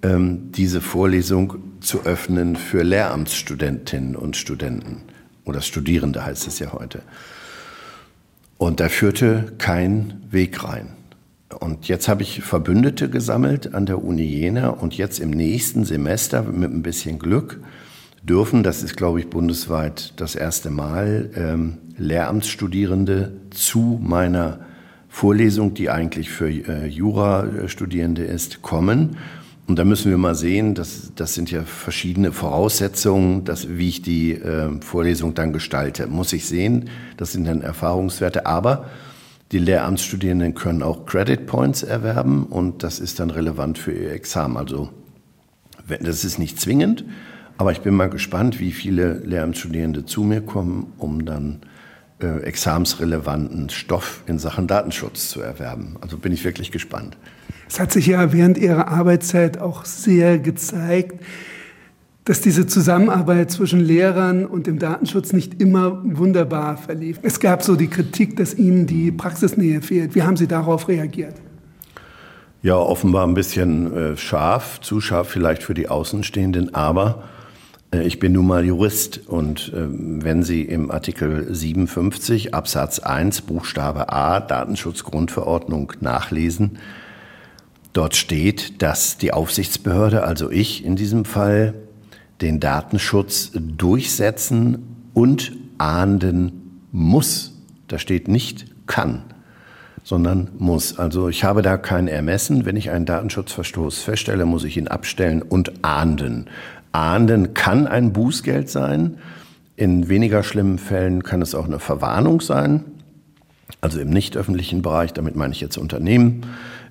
ähm, 0.03 0.51
diese 0.53 0.81
Vorlesung 0.81 1.72
zu 1.83 2.05
öffnen 2.05 2.57
für 2.57 2.83
Lehramtsstudentinnen 2.83 4.17
und 4.17 4.37
Studenten 4.37 5.03
oder 5.45 5.61
Studierende 5.61 6.25
heißt 6.25 6.47
es 6.47 6.59
ja 6.59 6.73
heute. 6.73 7.03
Und 8.59 8.81
da 8.81 8.89
führte 8.89 9.53
kein 9.59 10.23
Weg 10.31 10.63
rein. 10.65 10.89
Und 11.59 11.89
jetzt 11.89 12.09
habe 12.09 12.23
ich 12.23 12.43
Verbündete 12.43 13.11
gesammelt 13.11 13.75
an 13.75 13.87
der 13.87 14.03
Uni 14.03 14.23
Jena 14.23 14.69
und 14.69 14.97
jetzt 14.97 15.19
im 15.19 15.31
nächsten 15.31 15.85
Semester 15.85 16.43
mit 16.43 16.73
ein 16.73 16.83
bisschen 16.83 17.19
Glück 17.19 17.61
dürfen, 18.23 18.63
das 18.63 18.83
ist 18.83 18.97
glaube 18.97 19.21
ich 19.21 19.29
bundesweit 19.29 20.15
das 20.17 20.35
erste 20.35 20.71
Mal, 20.71 21.31
ähm, 21.35 21.79
Lehramtsstudierende 21.99 23.33
zu 23.51 24.01
meiner 24.03 24.61
Vorlesung, 25.09 25.75
die 25.75 25.91
eigentlich 25.91 26.31
für 26.31 26.49
äh, 26.49 26.87
Jurastudierende 26.87 28.25
ist, 28.25 28.63
kommen 28.63 29.19
und 29.69 29.79
da 29.79 29.85
müssen 29.85 30.11
wir 30.11 30.19
mal 30.19 30.35
sehen, 30.35 30.75
das, 30.75 31.13
das 31.15 31.35
sind 31.35 31.51
ja 31.51 31.63
verschiedene 31.63 32.33
Voraussetzungen, 32.33 33.45
dass, 33.45 33.69
wie 33.69 33.89
ich 33.89 34.03
die 34.03 34.33
äh, 34.33 34.81
Vorlesung 34.81 35.35
dann 35.35 35.53
gestalte. 35.53 36.09
Muss 36.09 36.33
ich 36.33 36.47
sehen, 36.47 36.91
das 37.17 37.33
sind 37.33 37.47
dann 37.47 37.63
Erfahrungswerte. 37.63 38.45
Aber 38.47 38.91
die 39.53 39.59
Lehramtsstudierenden 39.59 40.55
können 40.55 40.83
auch 40.83 41.07
Credit 41.07 41.47
Points 41.47 41.83
erwerben 41.83 42.45
und 42.47 42.83
das 42.83 42.99
ist 42.99 43.21
dann 43.21 43.31
relevant 43.31 43.79
für 43.79 43.93
ihr 43.93 44.13
Examen. 44.13 44.57
Also 44.57 44.91
das 46.01 46.25
ist 46.25 46.39
nicht 46.39 46.61
zwingend, 46.61 47.05
Aber 47.59 47.71
ich 47.71 47.81
bin 47.81 47.95
mal 47.95 48.09
gespannt, 48.09 48.61
wie 48.61 48.73
viele 48.73 49.19
Lehramtsstudierende 49.19 50.05
zu 50.05 50.23
mir 50.23 50.41
kommen, 50.41 50.93
um 50.99 51.25
dann 51.25 51.61
äh, 52.21 52.43
examensrelevanten 52.43 53.71
Stoff 53.71 54.25
in 54.27 54.39
Sachen 54.39 54.67
Datenschutz 54.67 55.29
zu 55.29 55.41
erwerben. 55.41 55.97
Also 56.01 56.17
bin 56.17 56.33
ich 56.33 56.45
wirklich 56.45 56.73
gespannt. 56.73 57.17
Es 57.73 57.81
hat 57.81 57.91
sich 57.91 58.09
ja 58.09 58.35
während 58.35 58.59
Ihrer 58.59 58.89
Arbeitszeit 58.89 59.59
auch 59.59 59.87
sehr 59.87 60.39
gezeigt, 60.39 61.25
dass 62.27 62.43
diese 62.43 62.67
Zusammenarbeit 62.67 63.51
zwischen 63.51 63.81
Lehrern 63.81 64.45
und 64.45 64.67
dem 64.67 64.79
Datenschutz 64.79 65.33
nicht 65.33 65.59
immer 65.59 66.03
wunderbar 66.05 66.77
verlief. 66.77 67.19
Es 67.23 67.41
gab 67.41 67.63
so 67.63 67.75
die 67.75 67.87
Kritik, 67.87 68.37
dass 68.37 68.53
Ihnen 68.53 68.87
die 68.87 69.11
Praxisnähe 69.11 69.81
fehlt. 69.81 70.15
Wie 70.15 70.23
haben 70.23 70.37
Sie 70.37 70.47
darauf 70.47 70.87
reagiert? 70.87 71.37
Ja, 72.61 72.77
offenbar 72.77 73.27
ein 73.27 73.33
bisschen 73.33 73.97
äh, 73.97 74.17
scharf, 74.19 74.79
zu 74.83 75.01
scharf 75.01 75.31
vielleicht 75.31 75.63
für 75.63 75.73
die 75.73 75.89
Außenstehenden, 75.89 76.75
aber 76.75 77.23
äh, 77.91 78.03
ich 78.03 78.19
bin 78.19 78.35
nun 78.35 78.49
mal 78.49 78.67
Jurist 78.67 79.27
und 79.27 79.73
äh, 79.75 79.87
wenn 79.89 80.43
Sie 80.43 80.61
im 80.61 80.91
Artikel 80.91 81.47
57 81.55 82.53
Absatz 82.53 82.99
1 82.99 83.41
Buchstabe 83.41 84.13
A 84.13 84.41
Datenschutzgrundverordnung 84.41 85.95
nachlesen, 86.01 86.79
dort 87.93 88.17
steht, 88.17 88.83
dass 88.83 89.19
die 89.19 89.33
Aufsichtsbehörde, 89.33 90.25
also 90.25 90.51
ich 90.51 90.85
in 90.85 90.97
diesem 90.97 91.25
Fall, 91.25 91.75
den 92.41 92.61
Datenschutz 92.61 93.53
durchsetzen 93.55 95.11
und 95.15 95.53
ahnden 95.79 96.81
muss. 96.91 97.53
Da 97.89 97.99
steht 97.99 98.29
nicht 98.29 98.67
kann, 98.87 99.23
sondern 100.03 100.51
muss. 100.59 100.99
Also 100.99 101.29
ich 101.29 101.45
habe 101.45 101.63
da 101.63 101.77
kein 101.77 102.09
Ermessen. 102.09 102.65
Wenn 102.65 102.77
ich 102.77 102.91
einen 102.91 103.07
Datenschutzverstoß 103.07 104.03
feststelle, 104.03 104.47
muss 104.47 104.65
ich 104.65 104.77
ihn 104.77 104.89
abstellen 104.89 105.43
und 105.43 105.85
ahnden. 105.85 106.47
Ahnden 106.93 107.55
kann 107.55 107.87
ein 107.87 108.13
Bußgeld 108.13 108.69
sein. 108.69 109.19
In 109.77 110.09
weniger 110.09 110.43
schlimmen 110.43 110.79
Fällen 110.79 111.23
kann 111.23 111.43
es 111.43 111.55
auch 111.55 111.65
eine 111.65 111.79
Verwarnung 111.79 112.41
sein. 112.41 112.85
Also 113.81 114.01
im 114.01 114.11
nicht 114.11 114.37
öffentlichen 114.37 114.83
Bereich, 114.83 115.13
damit 115.13 115.35
meine 115.35 115.53
ich 115.53 115.61
jetzt 115.61 115.79
Unternehmen. 115.79 116.47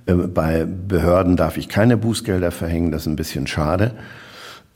Äh, 0.06 0.14
bei 0.14 0.66
Behörden 0.66 1.38
darf 1.38 1.58
ich 1.58 1.70
keine 1.70 1.98
Bußgelder 1.98 2.52
verhängen, 2.52 2.92
das 2.92 3.04
ist 3.04 3.08
ein 3.08 3.16
bisschen 3.16 3.48
schade. 3.48 3.92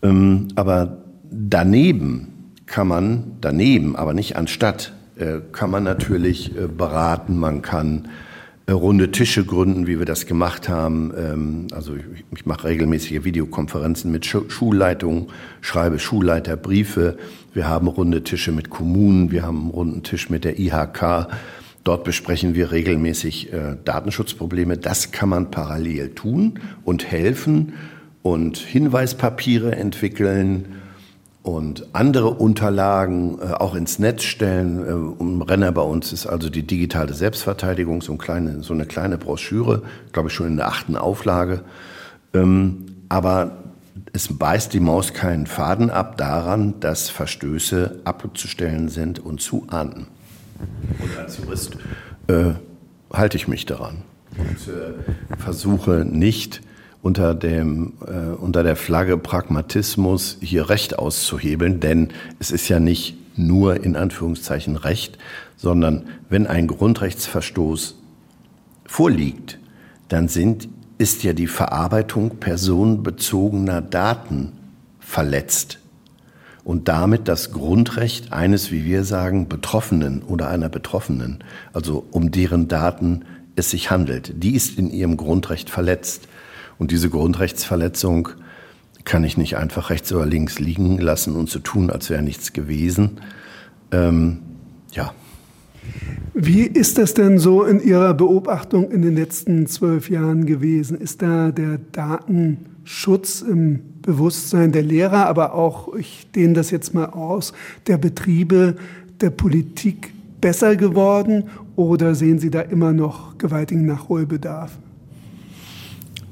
Ähm, 0.01 0.49
aber 0.55 0.97
daneben 1.31 2.51
kann 2.65 2.87
man, 2.87 3.37
daneben, 3.41 3.95
aber 3.95 4.13
nicht 4.13 4.35
anstatt, 4.35 4.93
äh, 5.17 5.39
kann 5.51 5.71
man 5.71 5.83
natürlich 5.83 6.57
äh, 6.57 6.67
beraten, 6.67 7.37
man 7.37 7.61
kann 7.61 8.07
runde 8.69 9.11
Tische 9.11 9.45
gründen, 9.45 9.85
wie 9.85 9.99
wir 9.99 10.05
das 10.05 10.25
gemacht 10.25 10.69
haben. 10.69 11.13
Ähm, 11.17 11.67
also 11.71 11.95
ich 12.31 12.45
mache 12.45 12.67
regelmäßige 12.67 13.23
Videokonferenzen 13.23 14.11
mit 14.11 14.25
Schulleitungen, 14.25 15.27
schreibe 15.61 15.99
Schulleiterbriefe. 15.99 17.17
Wir 17.53 17.67
haben 17.67 17.87
runde 17.87 18.23
Tische 18.23 18.51
mit 18.51 18.69
Kommunen, 18.69 19.31
wir 19.31 19.43
haben 19.43 19.61
einen 19.61 19.69
runden 19.69 20.03
Tisch 20.03 20.29
mit 20.29 20.43
der 20.43 20.59
IHK. 20.59 21.27
Dort 21.85 22.03
besprechen 22.03 22.55
wir 22.55 22.71
regelmäßig 22.71 23.51
Datenschutzprobleme. 23.85 24.77
Das 24.77 25.11
kann 25.11 25.29
man 25.29 25.51
parallel 25.51 26.09
tun 26.15 26.59
und 26.83 27.09
helfen 27.09 27.73
und 28.25 28.57
Hinweispapiere 28.57 29.75
entwickeln 29.75 30.81
und 31.45 31.85
andere 31.93 32.31
Unterlagen 32.31 33.37
äh, 33.39 33.53
auch 33.53 33.75
ins 33.75 33.99
Netz 33.99 34.23
stellen. 34.23 34.83
Äh, 34.83 34.91
um 34.91 35.43
Renner 35.43 35.71
bei 35.71 35.83
uns 35.83 36.11
ist 36.11 36.25
also 36.25 36.49
die 36.49 36.63
digitale 36.63 37.13
Selbstverteidigung, 37.13 38.01
so, 38.01 38.13
ein 38.13 38.17
kleine, 38.17 38.63
so 38.63 38.73
eine 38.73 38.87
kleine 38.87 39.19
Broschüre, 39.19 39.83
glaube 40.11 40.29
ich 40.29 40.33
schon 40.33 40.47
in 40.47 40.57
der 40.57 40.69
achten 40.69 40.95
Auflage. 40.95 41.61
Ähm, 42.33 42.85
aber 43.09 43.57
es 44.11 44.35
beißt 44.35 44.73
die 44.73 44.79
Maus 44.79 45.13
keinen 45.13 45.45
Faden 45.45 45.91
ab 45.91 46.17
daran, 46.17 46.79
dass 46.79 47.11
Verstöße 47.11 48.01
abzustellen 48.05 48.89
sind 48.89 49.19
und 49.19 49.39
zu 49.39 49.67
ahnden. 49.69 50.07
Und 50.99 51.17
als 51.17 51.37
Jurist 51.37 51.77
äh, 52.27 52.51
halte 53.11 53.37
ich 53.37 53.47
mich 53.47 53.65
daran 53.65 54.03
und 54.37 54.73
äh, 54.73 55.37
versuche 55.37 56.05
nicht, 56.05 56.61
unter, 57.05 57.35
dem, 57.35 57.93
äh, 58.07 58.33
unter 58.35 58.63
der 58.63 58.75
Flagge 58.75 59.15
Pragmatismus 59.19 60.39
hier 60.41 60.69
Recht 60.69 60.97
auszuhebeln, 60.97 61.79
denn 61.79 62.09
es 62.39 62.49
ist 62.49 62.67
ja 62.67 62.79
nicht 62.79 63.15
nur 63.37 63.83
in 63.83 63.95
Anführungszeichen 63.95 64.75
Recht, 64.75 65.19
sondern 65.55 66.05
wenn 66.29 66.47
ein 66.47 66.65
Grundrechtsverstoß 66.65 67.95
vorliegt, 68.87 69.59
dann 70.07 70.29
sind, 70.29 70.67
ist 70.97 71.23
ja 71.23 71.33
die 71.33 71.45
Verarbeitung 71.45 72.37
personenbezogener 72.37 73.83
Daten 73.83 74.53
verletzt 74.99 75.77
und 76.65 76.87
damit 76.87 77.27
das 77.27 77.51
Grundrecht 77.51 78.33
eines, 78.33 78.71
wie 78.71 78.83
wir 78.83 79.03
sagen, 79.05 79.47
Betroffenen 79.47 80.23
oder 80.23 80.49
einer 80.49 80.67
Betroffenen, 80.67 81.43
also 81.73 82.05
um 82.09 82.31
deren 82.31 82.67
Daten 82.67 83.23
es 83.55 83.69
sich 83.69 83.91
handelt, 83.91 84.33
die 84.43 84.55
ist 84.55 84.77
in 84.77 84.89
ihrem 84.89 85.15
Grundrecht 85.15 85.69
verletzt. 85.69 86.27
Und 86.77 86.91
diese 86.91 87.09
Grundrechtsverletzung 87.09 88.29
kann 89.05 89.23
ich 89.23 89.37
nicht 89.37 89.55
einfach 89.57 89.91
rechts 89.91 90.11
oder 90.11 90.25
links 90.25 90.57
liegen 90.59 90.97
lassen 90.97 91.35
und 91.35 91.49
so 91.51 91.59
tun, 91.59 91.91
als 91.91 92.09
wäre 92.09 92.23
nichts 92.23 92.51
gewesen. 92.51 93.21
Ähm, 93.91 94.39
ja. 94.91 95.13
Wie 96.33 96.63
ist 96.63 96.97
das 96.97 97.13
denn 97.13 97.37
so 97.37 97.63
in 97.63 97.81
Ihrer 97.81 98.13
Beobachtung 98.13 98.91
in 98.91 99.01
den 99.01 99.15
letzten 99.15 99.67
zwölf 99.67 100.09
Jahren 100.09 100.45
gewesen? 100.45 100.97
Ist 100.97 101.21
da 101.21 101.51
der 101.51 101.79
Datenschutz 101.93 103.41
im 103.41 103.79
Bewusstsein 104.01 104.73
der 104.73 104.83
Lehrer, 104.83 105.27
aber 105.27 105.53
auch, 105.53 105.95
ich 105.95 106.27
dehne 106.35 106.53
das 106.53 106.71
jetzt 106.71 106.93
mal 106.93 107.05
aus, 107.05 107.53
der 107.87 107.97
Betriebe, 107.97 108.75
der 109.21 109.29
Politik 109.29 110.13
besser 110.41 110.75
geworden 110.75 111.45
oder 111.75 112.15
sehen 112.15 112.37
Sie 112.37 112.51
da 112.51 112.61
immer 112.61 112.91
noch 112.91 113.37
gewaltigen 113.37 113.85
Nachholbedarf? 113.85 114.77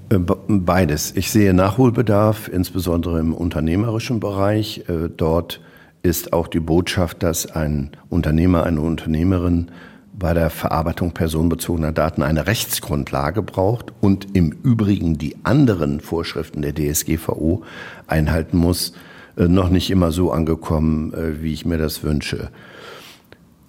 Äh, 0.10 0.20
beides. 0.48 1.14
Ich 1.16 1.32
sehe 1.32 1.54
Nachholbedarf, 1.54 2.48
insbesondere 2.48 3.20
im 3.20 3.34
unternehmerischen 3.34 4.20
Bereich. 4.20 4.84
Äh, 4.88 5.10
dort 5.16 5.62
ist 6.04 6.34
auch 6.34 6.48
die 6.48 6.60
Botschaft, 6.60 7.24
dass 7.24 7.46
ein 7.50 7.92
Unternehmer, 8.10 8.64
eine 8.64 8.82
Unternehmerin 8.82 9.72
bei 10.12 10.34
der 10.34 10.50
Verarbeitung 10.50 11.14
personenbezogener 11.14 11.94
Daten 11.94 12.22
eine 12.22 12.46
Rechtsgrundlage 12.46 13.42
braucht 13.42 13.94
und 14.02 14.36
im 14.36 14.52
Übrigen 14.52 15.18
die 15.18 15.38
anderen 15.44 16.02
Vorschriften 16.02 16.62
der 16.62 16.76
DSGVO 16.76 17.64
einhalten 18.06 18.58
muss, 18.58 18.94
äh, 19.38 19.48
noch 19.48 19.70
nicht 19.70 19.90
immer 19.90 20.12
so 20.12 20.32
angekommen, 20.32 21.14
wie 21.42 21.54
ich 21.54 21.66
mir 21.66 21.78
das 21.78 22.04
wünsche. 22.04 22.50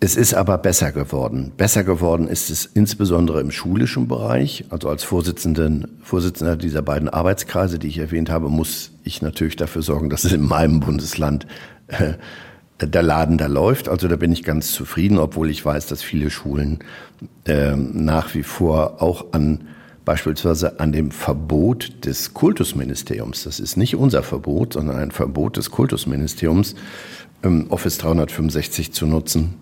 Es 0.01 0.17
ist 0.17 0.35
aber 0.35 0.59
besser 0.59 0.93
geworden. 0.93 1.53
Besser 1.57 1.83
geworden 1.83 2.29
ist 2.29 2.51
es 2.51 2.67
insbesondere 2.67 3.41
im 3.41 3.51
schulischen 3.51 4.07
Bereich. 4.07 4.67
Also 4.69 4.91
als 4.91 5.03
Vorsitzenden, 5.03 5.97
Vorsitzender 6.03 6.57
dieser 6.57 6.83
beiden 6.83 7.09
Arbeitskreise, 7.09 7.79
die 7.79 7.89
ich 7.89 7.97
erwähnt 7.97 8.29
habe, 8.29 8.51
muss 8.51 8.91
ich 9.03 9.23
natürlich 9.23 9.57
dafür 9.57 9.81
sorgen, 9.81 10.11
dass 10.11 10.25
es 10.25 10.33
in 10.33 10.43
meinem 10.43 10.81
Bundesland 10.81 11.45
äh, 11.45 11.74
der 12.81 13.03
Laden 13.03 13.39
da 13.39 13.47
läuft. 13.47 13.89
Also 13.89 14.09
da 14.09 14.17
bin 14.17 14.33
ich 14.33 14.43
ganz 14.43 14.73
zufrieden, 14.73 15.19
obwohl 15.19 15.51
ich 15.51 15.65
weiß, 15.65 15.87
dass 15.87 16.03
viele 16.03 16.31
Schulen 16.31 16.81
äh, 17.47 17.77
nach 17.77 18.35
wie 18.35 18.43
vor 18.43 19.03
auch 19.03 19.33
an 19.33 19.69
beispielsweise 20.05 20.81
an 20.81 20.93
dem 20.93 21.11
Verbot 21.11 22.05
des 22.05 22.35
Kultusministeriums, 22.35 23.45
das 23.45 23.59
ist 23.59 23.77
nicht 23.77 23.97
unser 23.97 24.23
Verbot, 24.23 24.75
sondern 24.75 24.97
ein 24.97 25.11
Verbot 25.11 25.57
des 25.57 25.71
Kultusministeriums, 25.71 26.75
ähm, 27.43 27.67
Office 27.71 27.99
365 27.99 28.93
zu 28.93 29.07
nutzen, 29.07 29.55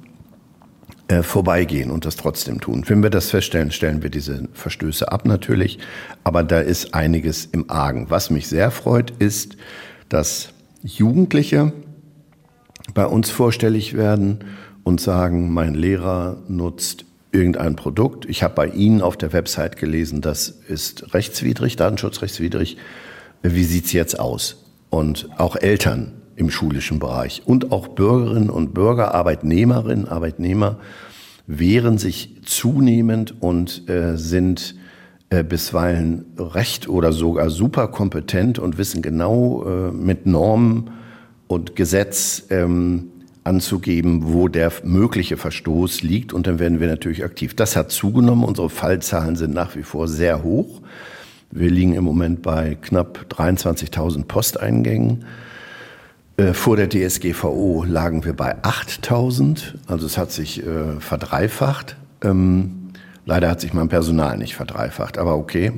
äh, 1.08 1.22
vorbeigehen 1.22 1.90
und 1.90 2.06
das 2.06 2.16
trotzdem 2.16 2.60
tun. 2.60 2.84
Wenn 2.86 3.02
wir 3.02 3.10
das 3.10 3.30
feststellen, 3.30 3.70
stellen 3.70 4.02
wir 4.02 4.10
diese 4.10 4.48
Verstöße 4.52 5.12
ab 5.12 5.26
natürlich, 5.26 5.78
aber 6.24 6.42
da 6.42 6.60
ist 6.60 6.94
einiges 6.94 7.46
im 7.46 7.70
Argen. 7.70 8.06
Was 8.08 8.30
mich 8.30 8.48
sehr 8.48 8.70
freut, 8.70 9.12
ist, 9.18 9.56
dass 10.08 10.52
Jugendliche 10.82 11.72
bei 12.94 13.06
uns 13.06 13.30
vorstellig 13.30 13.94
werden 13.94 14.40
und 14.84 15.00
sagen, 15.00 15.52
mein 15.52 15.74
Lehrer 15.74 16.38
nutzt 16.48 17.04
irgendein 17.30 17.76
Produkt. 17.76 18.26
Ich 18.28 18.42
habe 18.42 18.54
bei 18.54 18.68
Ihnen 18.68 19.00
auf 19.00 19.16
der 19.16 19.32
Website 19.32 19.76
gelesen, 19.76 20.20
das 20.20 20.48
ist 20.48 21.14
rechtswidrig, 21.14 21.76
datenschutzrechtswidrig. 21.76 22.76
Wie 23.42 23.64
sieht's 23.64 23.92
jetzt 23.92 24.18
aus? 24.20 24.64
Und 24.90 25.28
auch 25.38 25.56
Eltern 25.56 26.12
im 26.36 26.50
schulischen 26.50 26.98
Bereich. 26.98 27.42
Und 27.46 27.72
auch 27.72 27.88
Bürgerinnen 27.88 28.50
und 28.50 28.74
Bürger, 28.74 29.14
Arbeitnehmerinnen, 29.14 30.06
Arbeitnehmer 30.06 30.78
wehren 31.46 31.98
sich 31.98 32.42
zunehmend 32.44 33.40
und 33.40 33.88
äh, 33.88 34.16
sind 34.16 34.74
äh, 35.30 35.42
bisweilen 35.42 36.26
recht 36.38 36.88
oder 36.88 37.12
sogar 37.12 37.50
super 37.50 37.88
kompetent 37.88 38.58
und 38.58 38.78
wissen 38.78 39.02
genau 39.02 39.64
äh, 39.64 39.90
mit 39.90 40.26
Normen 40.26 40.90
und 41.52 41.76
Gesetz 41.76 42.44
ähm, 42.50 43.10
anzugeben, 43.44 44.32
wo 44.32 44.48
der 44.48 44.72
mögliche 44.84 45.36
Verstoß 45.36 46.02
liegt. 46.02 46.32
Und 46.32 46.46
dann 46.46 46.58
werden 46.58 46.80
wir 46.80 46.88
natürlich 46.88 47.24
aktiv. 47.24 47.54
Das 47.54 47.76
hat 47.76 47.90
zugenommen. 47.90 48.44
Unsere 48.44 48.70
Fallzahlen 48.70 49.36
sind 49.36 49.52
nach 49.52 49.76
wie 49.76 49.82
vor 49.82 50.08
sehr 50.08 50.42
hoch. 50.42 50.80
Wir 51.50 51.70
liegen 51.70 51.94
im 51.94 52.04
Moment 52.04 52.42
bei 52.42 52.76
knapp 52.80 53.26
23.000 53.30 54.24
Posteingängen. 54.24 55.24
Äh, 56.38 56.54
vor 56.54 56.76
der 56.76 56.88
DSGVO 56.88 57.84
lagen 57.86 58.24
wir 58.24 58.32
bei 58.32 58.56
8000, 58.64 59.74
also 59.86 60.06
es 60.06 60.16
hat 60.16 60.32
sich 60.32 60.64
äh, 60.66 60.98
verdreifacht. 60.98 61.96
Ähm, 62.22 62.92
leider 63.26 63.50
hat 63.50 63.60
sich 63.60 63.74
mein 63.74 63.88
Personal 63.88 64.38
nicht 64.38 64.54
verdreifacht, 64.54 65.18
aber 65.18 65.36
okay. 65.36 65.72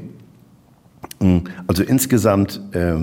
Mm, 1.19 1.39
also 1.67 1.83
insgesamt 1.83 2.61
äh, 2.73 2.95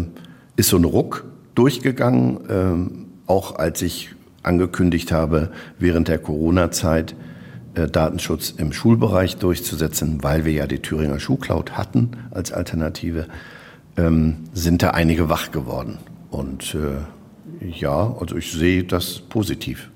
ist 0.55 0.69
so 0.69 0.77
ein 0.77 0.85
Ruck 0.85 1.25
durchgegangen, 1.55 2.39
äh, 2.49 3.29
auch 3.29 3.55
als 3.55 3.81
ich 3.81 4.15
angekündigt 4.43 5.11
habe, 5.11 5.51
während 5.79 6.07
der 6.07 6.17
Corona-Zeit 6.17 7.15
äh, 7.75 7.87
Datenschutz 7.87 8.53
im 8.57 8.73
Schulbereich 8.73 9.37
durchzusetzen, 9.37 10.23
weil 10.23 10.45
wir 10.45 10.51
ja 10.53 10.67
die 10.67 10.79
Thüringer 10.79 11.19
Schuhcloud 11.19 11.77
hatten 11.77 12.11
als 12.31 12.51
Alternative, 12.51 13.27
ähm, 13.97 14.37
sind 14.53 14.83
da 14.83 14.91
einige 14.91 15.29
wach 15.29 15.51
geworden. 15.51 15.97
Und 16.29 16.75
äh, 16.75 17.67
ja, 17.67 18.15
also 18.19 18.35
ich 18.35 18.51
sehe 18.51 18.83
das 18.83 19.19
positiv. 19.19 19.89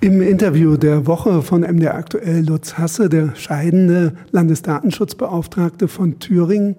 Im 0.00 0.20
Interview 0.20 0.76
der 0.76 1.06
Woche 1.06 1.40
von 1.40 1.62
MDR 1.62 1.94
aktuell 1.94 2.44
Lutz 2.44 2.76
Hasse, 2.76 3.08
der 3.08 3.34
scheidende 3.34 4.12
Landesdatenschutzbeauftragte 4.30 5.88
von 5.88 6.18
Thüringen, 6.18 6.76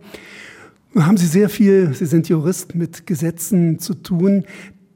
haben 0.96 1.18
Sie 1.18 1.28
sehr 1.28 1.50
viel, 1.50 1.94
Sie 1.94 2.06
sind 2.06 2.30
Jurist, 2.30 2.76
mit 2.76 3.06
Gesetzen 3.06 3.80
zu 3.80 3.94
tun. 3.94 4.46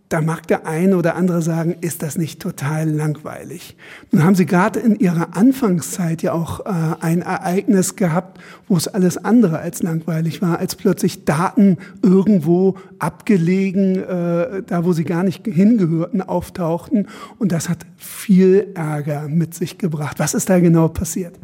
Da 0.10 0.20
mag 0.20 0.46
der 0.48 0.68
eine 0.68 0.98
oder 0.98 1.16
andere 1.16 1.42
sagen, 1.42 1.74
ist 1.80 2.04
das 2.04 2.18
nicht 2.18 2.42
total 2.42 2.90
langweilig? 2.90 3.78
Nun 4.12 4.26
haben 4.26 4.36
Sie 4.36 4.46
gerade 4.46 4.82
in 4.82 5.00
Ihrer 5.00 5.38
Anfangszeit 5.38 6.22
ja 6.22 6.34
auch 6.34 6.66
äh, 6.66 6.70
ein 7.00 7.22
Ereignis 7.22 7.96
gehabt, 7.96 8.42
wo 8.68 8.76
es 8.76 8.90
alles 8.90 9.18
andere 9.18 9.60
als 9.60 9.82
langweilig 9.84 10.42
war, 10.42 10.60
als 10.60 10.76
plötzlich 10.76 11.24
Daten 11.24 11.78
irgendwo 12.02 12.76
abgelegen, 13.00 14.04
äh, 14.04 14.64
da 14.68 14.84
wo 14.84 14.92
sie 14.92 15.06
gar 15.06 15.24
nicht 15.24 15.46
hingehörten, 15.46 16.22
auftauchten. 16.22 17.08
Und 17.40 17.54
das 17.54 17.70
hat 17.70 17.86
viel 17.96 18.68
Ärger 18.76 19.30
mit 19.30 19.54
sich 19.54 19.78
gebracht. 19.78 20.20
Was 20.20 20.34
ist 20.34 20.50
da 20.50 20.60
genau 20.60 20.90
passiert? 20.90 21.40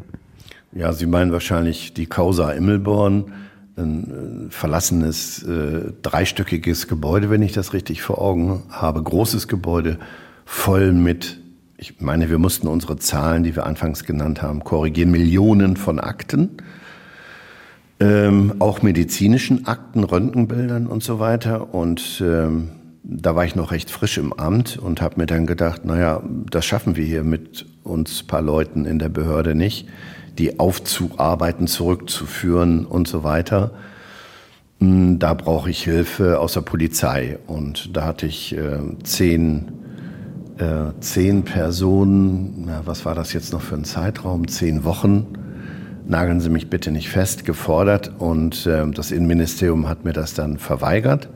Ja, 0.72 0.92
Sie 0.92 1.06
meinen 1.06 1.32
wahrscheinlich 1.32 1.94
die 1.94 2.04
Causa 2.04 2.52
Immelborn 2.52 3.32
ein 3.78 4.48
äh, 4.48 4.50
verlassenes, 4.50 5.42
äh, 5.42 5.92
dreistöckiges 6.02 6.88
Gebäude, 6.88 7.30
wenn 7.30 7.42
ich 7.42 7.52
das 7.52 7.72
richtig 7.72 8.02
vor 8.02 8.20
Augen 8.20 8.64
habe. 8.70 9.02
Großes 9.02 9.48
Gebäude, 9.48 9.98
voll 10.44 10.92
mit, 10.92 11.38
ich 11.76 12.00
meine, 12.00 12.30
wir 12.30 12.38
mussten 12.38 12.68
unsere 12.68 12.96
Zahlen, 12.96 13.44
die 13.44 13.56
wir 13.56 13.66
anfangs 13.66 14.04
genannt 14.04 14.42
haben, 14.42 14.64
korrigieren. 14.64 15.10
Millionen 15.10 15.76
von 15.76 16.00
Akten. 16.00 16.50
Ähm, 18.00 18.54
auch 18.60 18.82
medizinischen 18.82 19.66
Akten, 19.66 20.04
Röntgenbildern 20.04 20.86
und 20.86 21.02
so 21.02 21.18
weiter. 21.18 21.74
Und 21.74 22.22
ähm, 22.24 22.68
da 23.02 23.34
war 23.34 23.44
ich 23.44 23.56
noch 23.56 23.72
recht 23.72 23.90
frisch 23.90 24.18
im 24.18 24.32
Amt 24.32 24.76
und 24.76 25.00
habe 25.00 25.16
mir 25.18 25.26
dann 25.26 25.46
gedacht, 25.46 25.84
naja, 25.84 26.22
das 26.50 26.64
schaffen 26.64 26.94
wir 26.94 27.04
hier 27.04 27.24
mit 27.24 27.66
uns 27.82 28.22
paar 28.22 28.42
Leuten 28.42 28.84
in 28.84 28.98
der 28.98 29.08
Behörde 29.08 29.54
nicht 29.54 29.88
die 30.38 30.60
aufzuarbeiten, 30.60 31.66
zurückzuführen 31.66 32.86
und 32.86 33.08
so 33.08 33.24
weiter. 33.24 33.72
Hm, 34.80 35.18
da 35.18 35.34
brauche 35.34 35.70
ich 35.70 35.82
Hilfe 35.82 36.38
aus 36.38 36.54
der 36.54 36.60
Polizei. 36.60 37.38
Und 37.46 37.96
da 37.96 38.04
hatte 38.04 38.26
ich 38.26 38.56
äh, 38.56 38.78
zehn, 39.02 39.72
äh, 40.58 40.92
zehn 41.00 41.42
Personen, 41.42 42.66
ja, 42.68 42.82
was 42.84 43.04
war 43.04 43.14
das 43.14 43.32
jetzt 43.32 43.52
noch 43.52 43.62
für 43.62 43.74
ein 43.74 43.84
Zeitraum? 43.84 44.46
Zehn 44.46 44.84
Wochen, 44.84 45.26
nageln 46.06 46.40
Sie 46.40 46.50
mich 46.50 46.70
bitte 46.70 46.92
nicht 46.92 47.08
fest, 47.08 47.44
gefordert. 47.44 48.12
Und 48.18 48.66
äh, 48.66 48.88
das 48.90 49.10
Innenministerium 49.10 49.88
hat 49.88 50.04
mir 50.04 50.12
das 50.12 50.34
dann 50.34 50.58
verweigert. 50.58 51.28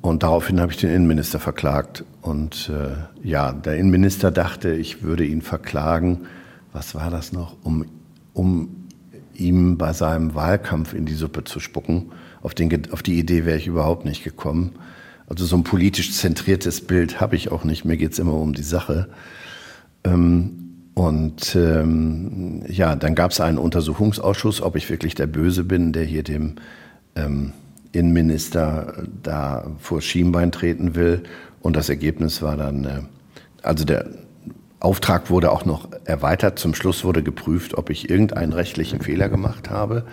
Und 0.00 0.22
daraufhin 0.22 0.60
habe 0.60 0.72
ich 0.72 0.78
den 0.78 0.90
Innenminister 0.90 1.38
verklagt. 1.38 2.04
Und 2.22 2.70
äh, 2.72 3.26
ja, 3.28 3.52
der 3.52 3.76
Innenminister 3.76 4.30
dachte, 4.30 4.70
ich 4.70 5.02
würde 5.02 5.24
ihn 5.24 5.42
verklagen, 5.42 6.20
was 6.76 6.94
war 6.94 7.10
das 7.10 7.32
noch, 7.32 7.56
um, 7.64 7.86
um 8.34 8.68
ihm 9.34 9.78
bei 9.78 9.94
seinem 9.94 10.34
Wahlkampf 10.34 10.92
in 10.92 11.06
die 11.06 11.14
Suppe 11.14 11.42
zu 11.42 11.58
spucken. 11.58 12.12
Auf, 12.42 12.54
den, 12.54 12.92
auf 12.92 13.02
die 13.02 13.18
Idee 13.18 13.46
wäre 13.46 13.56
ich 13.56 13.66
überhaupt 13.66 14.04
nicht 14.04 14.22
gekommen. 14.22 14.72
Also 15.26 15.46
so 15.46 15.56
ein 15.56 15.64
politisch 15.64 16.12
zentriertes 16.12 16.82
Bild 16.82 17.18
habe 17.18 17.34
ich 17.34 17.50
auch 17.50 17.64
nicht. 17.64 17.86
Mir 17.86 17.96
geht 17.96 18.12
es 18.12 18.18
immer 18.18 18.34
um 18.34 18.52
die 18.52 18.62
Sache. 18.62 19.08
Ähm, 20.04 20.90
und 20.92 21.56
ähm, 21.56 22.62
ja, 22.68 22.94
dann 22.94 23.14
gab 23.14 23.30
es 23.30 23.40
einen 23.40 23.58
Untersuchungsausschuss, 23.58 24.60
ob 24.60 24.76
ich 24.76 24.90
wirklich 24.90 25.14
der 25.14 25.26
Böse 25.26 25.64
bin, 25.64 25.94
der 25.94 26.04
hier 26.04 26.22
dem 26.22 26.56
ähm, 27.14 27.54
Innenminister 27.92 29.06
da 29.22 29.66
vor 29.78 30.02
Schienbein 30.02 30.52
treten 30.52 30.94
will. 30.94 31.22
Und 31.60 31.74
das 31.74 31.88
Ergebnis 31.88 32.42
war 32.42 32.58
dann, 32.58 32.84
äh, 32.84 33.00
also 33.62 33.86
der 33.86 34.06
Auftrag 34.80 35.30
wurde 35.30 35.50
auch 35.50 35.64
noch 35.64 35.88
erweitert. 36.04 36.58
Zum 36.58 36.74
Schluss 36.74 37.04
wurde 37.04 37.22
geprüft, 37.22 37.74
ob 37.78 37.90
ich 37.90 38.10
irgendeinen 38.10 38.52
rechtlichen 38.52 39.00
Fehler 39.00 39.28
gemacht 39.28 39.70
habe. 39.70 40.04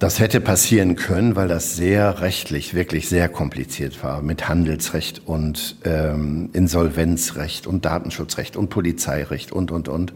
Das 0.00 0.18
hätte 0.18 0.40
passieren 0.40 0.96
können, 0.96 1.36
weil 1.36 1.46
das 1.46 1.76
sehr 1.76 2.20
rechtlich 2.20 2.74
wirklich 2.74 3.08
sehr 3.08 3.28
kompliziert 3.28 4.02
war 4.02 4.22
mit 4.22 4.48
Handelsrecht 4.48 5.22
und 5.24 5.76
ähm, 5.84 6.50
Insolvenzrecht 6.52 7.66
und 7.66 7.84
Datenschutzrecht 7.84 8.56
und 8.56 8.68
Polizeirecht 8.70 9.52
und, 9.52 9.70
und, 9.70 9.88
und. 9.88 10.12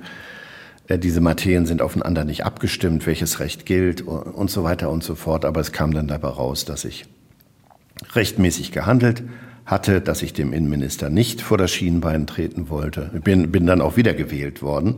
Äh, 0.88 0.98
diese 0.98 1.20
Materien 1.20 1.64
sind 1.64 1.80
aufeinander 1.80 2.24
nicht 2.24 2.44
abgestimmt, 2.44 3.06
welches 3.06 3.38
Recht 3.38 3.66
gilt 3.66 4.00
und, 4.02 4.22
und 4.22 4.50
so 4.50 4.64
weiter 4.64 4.90
und 4.90 5.04
so 5.04 5.14
fort. 5.14 5.44
Aber 5.44 5.61
es 5.61 5.70
kam 5.70 5.94
dann 5.94 6.08
dabei 6.08 6.28
raus, 6.28 6.64
dass 6.64 6.84
ich 6.84 7.06
rechtmäßig 8.14 8.72
gehandelt 8.72 9.22
hatte, 9.68 10.00
dass 10.00 10.22
ich 10.22 10.33
dem 10.33 10.54
Innenminister 10.54 11.11
nicht 11.11 11.42
vor 11.42 11.59
das 11.59 11.70
Schienenbein 11.70 12.26
treten 12.26 12.70
wollte. 12.70 13.11
Ich 13.14 13.20
bin, 13.20 13.52
bin 13.52 13.66
dann 13.66 13.83
auch 13.83 13.98
wieder 13.98 14.14
gewählt 14.14 14.62
worden. 14.62 14.96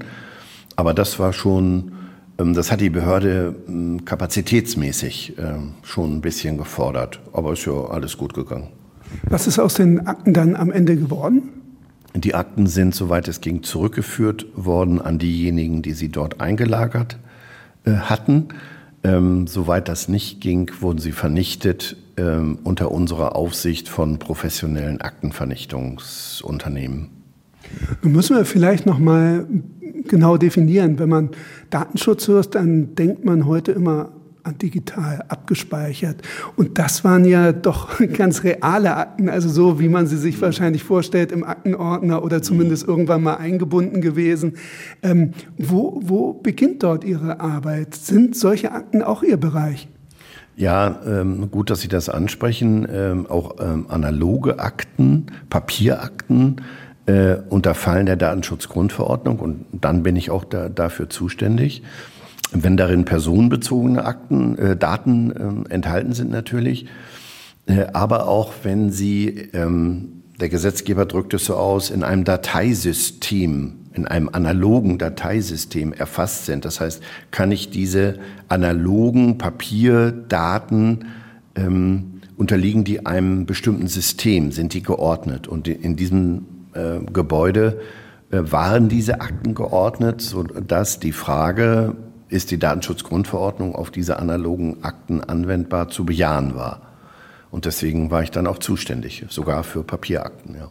Aber 0.76 0.94
das 0.94 1.18
war 1.18 1.32
schon, 1.32 1.90
ähm, 2.38 2.54
das 2.54 2.70
hat 2.70 2.80
die 2.80 2.88
Behörde 2.88 3.56
ähm, 3.66 4.04
kapazitätsmäßig 4.04 5.34
ähm, 5.38 5.72
schon 5.82 6.16
ein 6.16 6.20
bisschen 6.20 6.56
gefordert. 6.56 7.20
Aber 7.32 7.52
ist 7.52 7.66
ja 7.66 7.72
alles 7.72 8.16
gut 8.16 8.32
gegangen. 8.32 8.68
Was 9.28 9.48
ist 9.48 9.58
aus 9.58 9.74
den 9.74 10.06
Akten 10.06 10.32
dann 10.32 10.54
am 10.54 10.70
Ende 10.70 10.96
geworden? 10.96 11.50
Die 12.14 12.36
Akten 12.36 12.68
sind, 12.68 12.94
soweit 12.94 13.26
es 13.26 13.40
ging, 13.40 13.64
zurückgeführt 13.64 14.46
worden 14.54 15.00
an 15.00 15.18
diejenigen, 15.18 15.82
die 15.82 15.92
sie 15.92 16.10
dort 16.10 16.40
eingelagert 16.40 17.18
äh, 17.84 17.92
hatten. 17.92 18.48
Ähm, 19.02 19.48
soweit 19.48 19.88
das 19.88 20.06
nicht 20.06 20.40
ging, 20.40 20.70
wurden 20.78 20.98
sie 20.98 21.12
vernichtet 21.12 21.96
ähm, 22.20 22.58
unter 22.64 22.92
unserer 22.92 23.34
Aufsicht 23.34 23.88
von 23.88 24.18
professionellen 24.18 25.00
Aktenvernichtungsunternehmen. 25.00 27.08
Nun 28.02 28.12
müssen 28.12 28.36
wir 28.36 28.44
vielleicht 28.44 28.84
noch 28.84 28.98
mal 28.98 29.46
genau 30.06 30.36
definieren. 30.36 30.98
Wenn 30.98 31.08
man 31.08 31.30
Datenschutz 31.70 32.28
hört, 32.28 32.54
dann 32.54 32.94
denkt 32.94 33.24
man 33.24 33.46
heute 33.46 33.72
immer 33.72 34.12
digital 34.62 35.24
abgespeichert. 35.28 36.22
Und 36.56 36.78
das 36.78 37.04
waren 37.04 37.24
ja 37.24 37.52
doch 37.52 37.98
ganz 38.16 38.44
reale 38.44 38.96
Akten, 38.96 39.28
also 39.28 39.48
so, 39.48 39.80
wie 39.80 39.88
man 39.88 40.06
sie 40.06 40.16
sich 40.16 40.40
wahrscheinlich 40.40 40.82
vorstellt, 40.82 41.32
im 41.32 41.44
Aktenordner 41.44 42.24
oder 42.24 42.42
zumindest 42.42 42.86
irgendwann 42.86 43.22
mal 43.22 43.36
eingebunden 43.36 44.00
gewesen. 44.00 44.54
Ähm, 45.02 45.32
wo, 45.56 46.00
wo 46.02 46.34
beginnt 46.34 46.82
dort 46.82 47.04
Ihre 47.04 47.40
Arbeit? 47.40 47.94
Sind 47.94 48.36
solche 48.36 48.72
Akten 48.72 49.02
auch 49.02 49.22
Ihr 49.22 49.36
Bereich? 49.36 49.88
Ja, 50.60 51.00
ähm, 51.06 51.50
gut, 51.50 51.70
dass 51.70 51.80
Sie 51.80 51.88
das 51.88 52.10
ansprechen. 52.10 52.86
Ähm, 52.92 53.26
auch 53.30 53.56
ähm, 53.60 53.86
analoge 53.88 54.58
Akten, 54.58 55.28
Papierakten 55.48 56.56
äh, 57.06 57.36
unterfallen 57.48 58.04
der 58.04 58.16
Datenschutzgrundverordnung 58.16 59.38
und 59.38 59.64
dann 59.72 60.02
bin 60.02 60.16
ich 60.16 60.30
auch 60.30 60.44
da, 60.44 60.68
dafür 60.68 61.08
zuständig. 61.08 61.82
Wenn 62.52 62.76
darin 62.76 63.06
personenbezogene 63.06 64.04
Akten, 64.04 64.58
äh, 64.58 64.76
Daten 64.76 65.64
äh, 65.66 65.72
enthalten 65.72 66.12
sind 66.12 66.30
natürlich, 66.30 66.84
äh, 67.64 67.86
aber 67.94 68.28
auch 68.28 68.52
wenn 68.62 68.90
sie, 68.90 69.28
ähm, 69.54 70.24
der 70.40 70.50
Gesetzgeber 70.50 71.06
drückt 71.06 71.32
es 71.32 71.46
so 71.46 71.56
aus, 71.56 71.88
in 71.88 72.04
einem 72.04 72.24
Dateisystem, 72.24 73.79
in 73.92 74.06
einem 74.06 74.28
analogen 74.32 74.98
Dateisystem 74.98 75.92
erfasst 75.92 76.46
sind. 76.46 76.64
Das 76.64 76.80
heißt, 76.80 77.02
kann 77.30 77.50
ich 77.50 77.70
diese 77.70 78.18
analogen 78.48 79.38
Papierdaten 79.38 81.06
ähm, 81.56 82.20
unterliegen 82.36 82.84
die 82.84 83.04
einem 83.04 83.46
bestimmten 83.46 83.88
System, 83.88 84.52
sind 84.52 84.72
die 84.72 84.82
geordnet. 84.82 85.48
Und 85.48 85.68
in 85.68 85.96
diesem 85.96 86.46
äh, 86.72 87.00
Gebäude 87.12 87.80
äh, 88.30 88.38
waren 88.42 88.88
diese 88.88 89.20
Akten 89.20 89.54
geordnet, 89.54 90.22
sodass 90.22 91.00
die 91.00 91.12
Frage 91.12 91.96
ist 92.28 92.50
die 92.50 92.58
Datenschutzgrundverordnung 92.58 93.74
auf 93.74 93.90
diese 93.90 94.18
analogen 94.18 94.84
Akten 94.84 95.22
anwendbar 95.22 95.88
zu 95.88 96.06
bejahen 96.06 96.54
war. 96.54 96.82
Und 97.50 97.64
deswegen 97.64 98.10
war 98.10 98.22
ich 98.22 98.30
dann 98.30 98.46
auch 98.46 98.58
zuständig, 98.58 99.26
sogar 99.28 99.64
für 99.64 99.82
Papierakten. 99.82 100.54
Ja. 100.54 100.70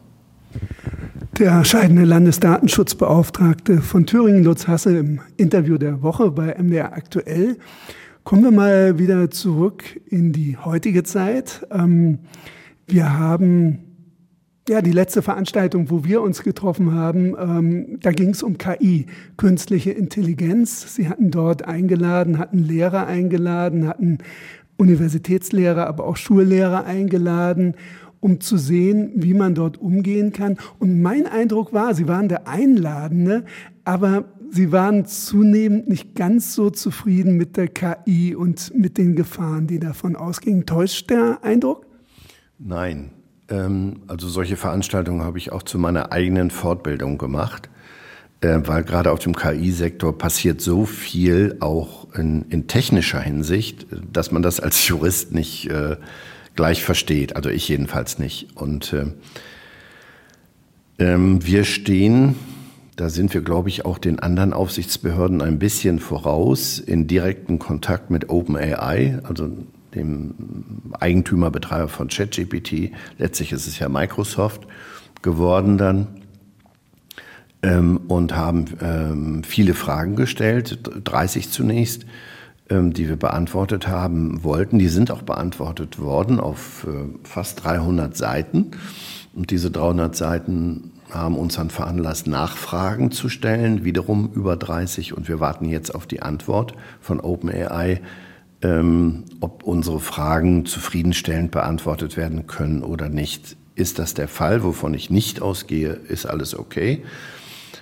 Der 1.39 1.63
scheidende 1.63 2.03
Landesdatenschutzbeauftragte 2.03 3.81
von 3.81 4.05
Thüringen, 4.05 4.43
Lutz 4.43 4.67
Hassel, 4.67 4.97
im 4.97 5.21
Interview 5.37 5.77
der 5.77 6.03
Woche 6.03 6.31
bei 6.31 6.53
MDR 6.61 6.91
aktuell. 6.91 7.55
Kommen 8.25 8.43
wir 8.43 8.51
mal 8.51 8.99
wieder 8.99 9.31
zurück 9.31 9.85
in 10.05 10.33
die 10.33 10.57
heutige 10.57 11.03
Zeit. 11.03 11.65
Ähm, 11.71 12.19
Wir 12.87 13.17
haben 13.17 13.79
ja, 14.67 14.81
die 14.81 14.91
letzte 14.91 15.21
Veranstaltung, 15.21 15.89
wo 15.89 16.03
wir 16.03 16.21
uns 16.21 16.43
getroffen 16.43 16.93
haben, 16.93 17.37
ähm, 17.39 17.99
da 18.01 18.11
ging 18.11 18.31
es 18.31 18.43
um 18.43 18.57
KI, 18.57 19.05
künstliche 19.37 19.91
Intelligenz. 19.91 20.93
Sie 20.93 21.07
hatten 21.07 21.31
dort 21.31 21.63
eingeladen, 21.63 22.37
hatten 22.37 22.59
Lehrer 22.59 23.07
eingeladen, 23.07 23.87
hatten 23.87 24.17
Universitätslehrer, 24.75 25.87
aber 25.87 26.05
auch 26.05 26.17
Schullehrer 26.17 26.83
eingeladen, 26.83 27.75
um 28.19 28.41
zu 28.41 28.57
sehen, 28.57 29.11
wie 29.15 29.33
man 29.33 29.55
dort 29.55 29.77
umgehen 29.77 30.33
kann. 30.33 30.57
Und 30.79 31.01
mein 31.01 31.25
Eindruck 31.25 31.73
war, 31.73 31.93
sie 31.93 32.07
waren 32.07 32.29
der 32.29 32.47
Einladende, 32.47 33.45
aber 33.85 34.25
sie 34.51 34.71
waren 34.71 35.05
zunehmend 35.05 35.87
nicht 35.87 36.15
ganz 36.15 36.53
so 36.53 36.69
zufrieden 36.69 37.37
mit 37.37 37.57
der 37.57 37.67
KI 37.67 38.35
und 38.35 38.73
mit 38.75 38.97
den 38.97 39.15
Gefahren, 39.15 39.67
die 39.67 39.79
davon 39.79 40.15
ausgingen. 40.15 40.65
Täuscht 40.65 41.09
der 41.09 41.39
Eindruck? 41.43 41.85
Nein, 42.57 43.11
ähm, 43.49 44.01
also 44.07 44.27
solche 44.27 44.57
Veranstaltungen 44.57 45.21
habe 45.23 45.37
ich 45.37 45.51
auch 45.51 45.63
zu 45.63 45.77
meiner 45.77 46.11
eigenen 46.11 46.51
Fortbildung 46.51 47.17
gemacht, 47.17 47.69
äh, 48.41 48.59
weil 48.65 48.83
gerade 48.83 49.11
auf 49.11 49.19
dem 49.19 49.35
KI-Sektor 49.35 50.17
passiert 50.17 50.61
so 50.61 50.85
viel 50.85 51.57
auch 51.59 52.13
in, 52.13 52.45
in, 52.49 52.67
technischer 52.67 53.21
Hinsicht, 53.21 53.87
dass 54.11 54.31
man 54.31 54.41
das 54.41 54.59
als 54.59 54.87
Jurist 54.87 55.33
nicht 55.33 55.69
äh, 55.69 55.97
gleich 56.59 56.83
versteht. 56.83 57.37
Also 57.37 57.49
ich 57.49 57.69
jedenfalls 57.69 58.19
nicht. 58.19 58.49
Und 58.55 58.91
äh, 58.91 59.05
ähm, 60.99 61.45
wir 61.45 61.63
stehen, 61.63 62.35
da 62.97 63.07
sind 63.07 63.33
wir, 63.33 63.39
glaube 63.39 63.69
ich, 63.69 63.85
auch 63.85 63.97
den 63.97 64.19
anderen 64.19 64.51
Aufsichtsbehörden 64.51 65.41
ein 65.41 65.57
bisschen 65.57 65.99
voraus 65.99 66.77
in 66.77 67.07
direkten 67.07 67.59
Kontakt 67.59 68.09
mit 68.09 68.29
OpenAI, 68.29 69.19
also 69.23 69.49
dem 69.95 70.33
Eigentümerbetreiber 70.99 71.87
von 71.87 72.09
ChatGPT, 72.09 72.91
letztlich 73.17 73.53
ist 73.53 73.65
es 73.65 73.79
ja 73.79 73.87
Microsoft 73.87 74.67
geworden 75.21 75.77
dann, 75.77 76.07
ähm, 77.63 78.01
und 78.09 78.35
haben 78.35 78.65
ähm, 78.81 79.43
viele 79.45 79.73
Fragen 79.73 80.17
gestellt, 80.17 80.77
30 81.05 81.51
zunächst, 81.51 82.05
die 82.69 83.07
wir 83.07 83.15
beantwortet 83.15 83.87
haben 83.87 84.43
wollten. 84.43 84.79
Die 84.79 84.87
sind 84.87 85.11
auch 85.11 85.23
beantwortet 85.23 85.99
worden 85.99 86.39
auf 86.39 86.85
äh, 86.87 87.05
fast 87.23 87.63
300 87.63 88.15
Seiten. 88.15 88.71
Und 89.33 89.51
diese 89.51 89.71
300 89.71 90.15
Seiten 90.15 90.91
haben 91.11 91.37
uns 91.37 91.55
dann 91.55 91.69
veranlasst, 91.69 92.27
Nachfragen 92.27 93.11
zu 93.11 93.29
stellen, 93.29 93.83
wiederum 93.83 94.31
über 94.33 94.55
30. 94.55 95.15
Und 95.15 95.27
wir 95.27 95.39
warten 95.39 95.65
jetzt 95.65 95.93
auf 95.93 96.05
die 96.05 96.21
Antwort 96.21 96.73
von 97.01 97.19
OpenAI, 97.19 98.01
ähm, 98.61 99.23
ob 99.39 99.63
unsere 99.63 99.99
Fragen 99.99 100.65
zufriedenstellend 100.65 101.51
beantwortet 101.51 102.17
werden 102.17 102.47
können 102.47 102.83
oder 102.83 103.09
nicht. 103.09 103.57
Ist 103.75 103.97
das 103.97 104.13
der 104.13 104.27
Fall, 104.27 104.63
wovon 104.63 104.93
ich 104.93 105.09
nicht 105.09 105.41
ausgehe, 105.41 105.93
ist 105.93 106.25
alles 106.25 106.57
okay. 106.57 107.03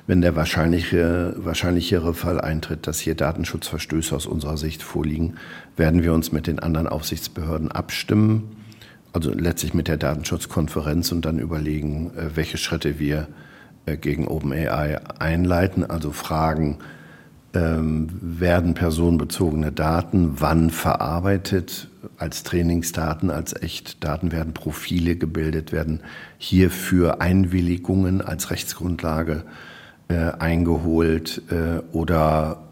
Wenn 0.08 0.22
der 0.22 0.38
wahrscheinliche, 0.38 1.34
wahrscheinlichere 1.36 2.13
Fall 2.13 2.39
eintritt, 2.39 2.88
dass 2.88 3.02
hier 3.02 3.13
Datenschutzverstöße 3.13 4.15
aus 4.15 4.26
unserer 4.26 4.56
Sicht 4.56 4.82
vorliegen, 4.82 5.36
werden 5.76 6.02
wir 6.02 6.13
uns 6.13 6.32
mit 6.32 6.48
den 6.48 6.60
anderen 6.60 6.88
Aufsichtsbehörden 6.88 7.74
abstimmen, 7.74 8.56
also 9.12 9.34
letztlich 9.34 9.74
mit 9.74 9.89
der 9.89 9.98
Datenschutzkonferenz 9.98 11.12
und 11.12 11.26
dann 11.26 11.39
überlegen, 11.39 12.12
äh, 12.15 12.36
welche 12.36 12.58
Schritte 12.58 13.00
wir 13.00 13.28
äh, 13.86 13.98
gegen 13.98 14.30
OpenAI 14.30 14.98
einleiten, 15.20 15.84
also 15.84 16.13
fragen, 16.13 16.78
ähm, 17.54 18.08
werden 18.22 18.76
personenbezogene 18.76 19.74
Daten 19.74 20.36
wann 20.39 20.70
verarbeitet, 20.70 21.89
als 22.17 22.43
Trainingsdaten, 22.43 23.30
als 23.30 23.62
Echtdaten 23.62 24.32
werden 24.32 24.54
Profile 24.54 25.17
gebildet, 25.17 25.74
werden 25.74 26.00
hierfür 26.38 27.20
Einwilligungen 27.20 28.22
als 28.22 28.52
Rechtsgrundlage 28.52 29.43
äh, 30.08 30.32
eingeholt 30.39 31.41
äh, 31.50 31.82
oder 31.91 32.67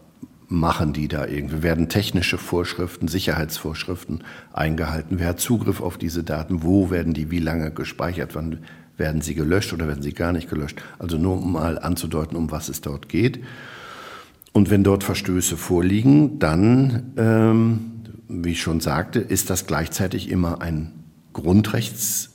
machen 0.48 0.94
die 0.94 1.08
da 1.08 1.26
irgendwie? 1.26 1.64
Werden 1.64 1.90
technische 1.90 2.38
Vorschriften, 2.38 3.08
Sicherheitsvorschriften 3.08 4.24
eingehalten? 4.54 5.20
Wer 5.20 5.30
hat 5.30 5.40
Zugriff 5.40 5.82
auf 5.82 5.98
diese 5.98 6.24
Daten? 6.24 6.64
Wo 6.64 6.90
werden 6.90 7.14
die 7.14 7.32
wie 7.32 7.40
lange 7.40 7.72
gespeichert? 7.72 8.36
Wann 8.36 8.60
werden 8.98 9.22
sie 9.22 9.36
gelöscht 9.36 9.74
oder 9.74 9.88
werden 9.88 10.04
sie 10.04 10.14
gar 10.14 10.32
nicht 10.32 10.50
gelöscht? 10.50 10.82
Also 11.00 11.18
nur 11.18 11.34
um 11.42 11.54
mal 11.54 11.80
anzudeuten, 11.80 12.38
um 12.38 12.52
was 12.52 12.70
es 12.70 12.82
dort 12.82 13.10
geht. 13.10 13.44
Und 14.54 14.70
wenn 14.70 14.84
dort 14.84 15.04
Verstöße 15.04 15.58
vorliegen, 15.58 16.40
dann, 16.40 17.12
ähm, 17.18 17.80
wie 18.30 18.52
ich 18.52 18.62
schon 18.62 18.80
sagte, 18.80 19.20
ist 19.20 19.50
das 19.50 19.68
gleichzeitig 19.68 20.30
immer 20.30 20.62
ein 20.62 20.94
Grundrechts, 21.34 22.32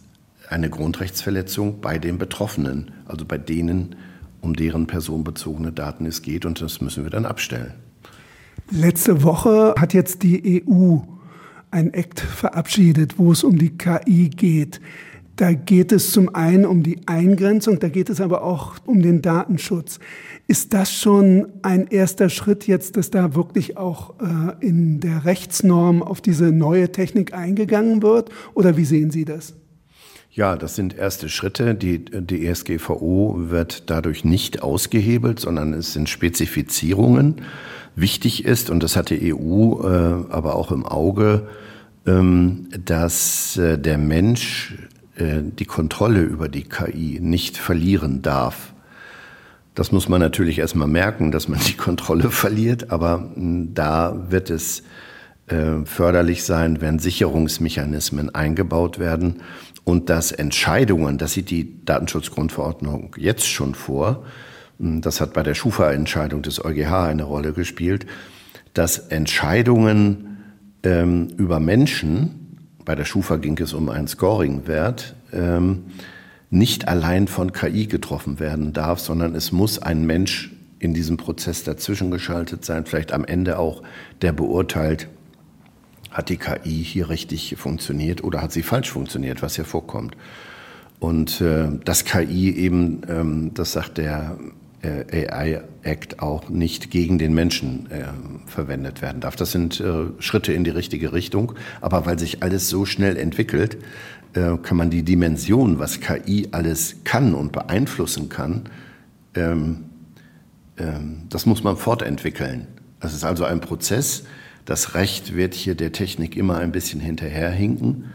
eine 0.50 0.68
Grundrechtsverletzung 0.68 1.80
bei 1.80 1.98
den 1.98 2.18
Betroffenen, 2.18 2.90
also 3.06 3.24
bei 3.24 3.38
denen, 3.38 3.96
um 4.40 4.54
deren 4.54 4.86
personenbezogene 4.86 5.72
Daten 5.72 6.06
es 6.06 6.22
geht. 6.22 6.44
Und 6.44 6.60
das 6.60 6.80
müssen 6.80 7.04
wir 7.04 7.10
dann 7.10 7.26
abstellen. 7.26 7.74
Letzte 8.70 9.22
Woche 9.22 9.74
hat 9.78 9.94
jetzt 9.94 10.22
die 10.22 10.64
EU 10.64 10.98
ein 11.70 11.92
Act 11.92 12.20
verabschiedet, 12.20 13.18
wo 13.18 13.32
es 13.32 13.44
um 13.44 13.58
die 13.58 13.76
KI 13.76 14.28
geht. 14.28 14.80
Da 15.36 15.54
geht 15.54 15.90
es 15.90 16.12
zum 16.12 16.34
einen 16.34 16.66
um 16.66 16.82
die 16.82 17.00
Eingrenzung, 17.06 17.78
da 17.78 17.88
geht 17.88 18.10
es 18.10 18.20
aber 18.20 18.42
auch 18.42 18.74
um 18.84 19.00
den 19.00 19.22
Datenschutz. 19.22 19.98
Ist 20.48 20.74
das 20.74 20.92
schon 20.92 21.48
ein 21.62 21.86
erster 21.86 22.28
Schritt 22.28 22.66
jetzt, 22.66 22.98
dass 22.98 23.10
da 23.10 23.34
wirklich 23.34 23.78
auch 23.78 24.14
äh, 24.20 24.66
in 24.66 25.00
der 25.00 25.24
Rechtsnorm 25.24 26.02
auf 26.02 26.20
diese 26.20 26.52
neue 26.52 26.92
Technik 26.92 27.32
eingegangen 27.32 28.02
wird? 28.02 28.28
Oder 28.52 28.76
wie 28.76 28.84
sehen 28.84 29.10
Sie 29.10 29.24
das? 29.24 29.54
Ja, 30.32 30.54
das 30.54 30.76
sind 30.76 30.96
erste 30.96 31.28
Schritte. 31.28 31.74
Die, 31.74 32.04
die 32.04 32.46
ESGVO 32.46 33.50
wird 33.50 33.90
dadurch 33.90 34.24
nicht 34.24 34.62
ausgehebelt, 34.62 35.40
sondern 35.40 35.74
es 35.74 35.92
sind 35.92 36.08
Spezifizierungen. 36.08 37.42
Wichtig 37.96 38.44
ist, 38.44 38.70
und 38.70 38.82
das 38.84 38.94
hat 38.94 39.10
die 39.10 39.34
EU 39.34 39.82
äh, 39.82 40.24
aber 40.30 40.54
auch 40.54 40.70
im 40.70 40.86
Auge, 40.86 41.48
ähm, 42.06 42.68
dass 42.84 43.56
äh, 43.56 43.76
der 43.76 43.98
Mensch 43.98 44.76
äh, 45.16 45.42
die 45.42 45.64
Kontrolle 45.64 46.22
über 46.22 46.48
die 46.48 46.62
KI 46.62 47.18
nicht 47.20 47.56
verlieren 47.56 48.22
darf. 48.22 48.72
Das 49.74 49.90
muss 49.90 50.08
man 50.08 50.20
natürlich 50.20 50.60
erstmal 50.60 50.88
merken, 50.88 51.32
dass 51.32 51.48
man 51.48 51.58
die 51.58 51.76
Kontrolle 51.76 52.30
verliert, 52.30 52.92
aber 52.92 53.32
hm, 53.34 53.74
da 53.74 54.26
wird 54.30 54.48
es 54.50 54.84
äh, 55.48 55.84
förderlich 55.84 56.44
sein, 56.44 56.80
wenn 56.80 57.00
Sicherungsmechanismen 57.00 58.32
eingebaut 58.32 59.00
werden 59.00 59.42
und 59.84 60.10
dass 60.10 60.32
Entscheidungen, 60.32 61.18
das 61.18 61.32
sieht 61.32 61.50
die 61.50 61.84
Datenschutzgrundverordnung 61.84 63.16
jetzt 63.18 63.46
schon 63.46 63.74
vor, 63.74 64.24
hm, 64.78 65.00
das 65.00 65.20
hat 65.20 65.32
bei 65.32 65.42
der 65.42 65.54
Schufa-Entscheidung 65.54 66.42
des 66.42 66.64
EuGH 66.64 67.08
eine 67.08 67.24
Rolle 67.24 67.52
gespielt, 67.52 68.06
dass 68.74 68.98
Entscheidungen 68.98 70.38
ähm, 70.82 71.28
über 71.36 71.60
Menschen, 71.60 72.56
bei 72.84 72.94
der 72.94 73.04
Schufa 73.04 73.36
ging 73.36 73.58
es 73.58 73.72
um 73.72 73.88
einen 73.88 74.08
Scoring-Wert, 74.08 75.14
ähm, 75.32 75.84
nicht 76.50 76.88
allein 76.88 77.28
von 77.28 77.52
KI 77.52 77.86
getroffen 77.86 78.40
werden 78.40 78.72
darf, 78.72 78.98
sondern 79.00 79.34
es 79.34 79.52
muss 79.52 79.78
ein 79.78 80.04
Mensch 80.04 80.52
in 80.80 80.94
diesem 80.94 81.16
Prozess 81.16 81.62
dazwischen 81.62 82.10
geschaltet 82.10 82.64
sein, 82.64 82.86
vielleicht 82.86 83.12
am 83.12 83.24
Ende 83.24 83.58
auch, 83.58 83.82
der 84.22 84.32
beurteilt, 84.32 85.08
hat 86.10 86.28
die 86.28 86.36
KI 86.36 86.84
hier 86.84 87.08
richtig 87.08 87.56
funktioniert 87.56 88.24
oder 88.24 88.42
hat 88.42 88.52
sie 88.52 88.62
falsch 88.62 88.90
funktioniert, 88.90 89.42
was 89.42 89.56
ja 89.56 89.64
vorkommt. 89.64 90.16
Und 90.98 91.40
äh, 91.40 91.68
dass 91.84 92.04
KI 92.04 92.54
eben, 92.54 93.02
ähm, 93.08 93.54
das 93.54 93.72
sagt 93.72 93.98
der 93.98 94.36
äh, 94.82 95.28
AI 95.28 95.62
Act 95.82 96.20
auch, 96.20 96.48
nicht 96.48 96.90
gegen 96.90 97.18
den 97.18 97.32
Menschen 97.32 97.90
äh, 97.90 98.04
verwendet 98.46 99.02
werden 99.02 99.20
darf. 99.20 99.36
Das 99.36 99.52
sind 99.52 99.80
äh, 99.80 100.06
Schritte 100.18 100.52
in 100.52 100.64
die 100.64 100.70
richtige 100.70 101.12
Richtung. 101.12 101.52
Aber 101.80 102.06
weil 102.06 102.18
sich 102.18 102.42
alles 102.42 102.68
so 102.68 102.84
schnell 102.84 103.16
entwickelt, 103.16 103.78
äh, 104.34 104.56
kann 104.62 104.76
man 104.76 104.90
die 104.90 105.02
Dimension, 105.02 105.78
was 105.78 106.00
KI 106.00 106.48
alles 106.52 106.96
kann 107.04 107.34
und 107.34 107.52
beeinflussen 107.52 108.28
kann, 108.28 108.64
ähm, 109.34 109.84
ähm, 110.76 111.22
das 111.28 111.46
muss 111.46 111.62
man 111.64 111.76
fortentwickeln. 111.76 112.66
Das 113.00 113.14
ist 113.14 113.24
also 113.24 113.44
ein 113.44 113.60
Prozess. 113.60 114.24
Das 114.64 114.94
Recht 114.94 115.34
wird 115.34 115.54
hier 115.54 115.74
der 115.74 115.92
Technik 115.92 116.36
immer 116.36 116.58
ein 116.58 116.72
bisschen 116.72 117.00
hinterherhinken. 117.00 118.06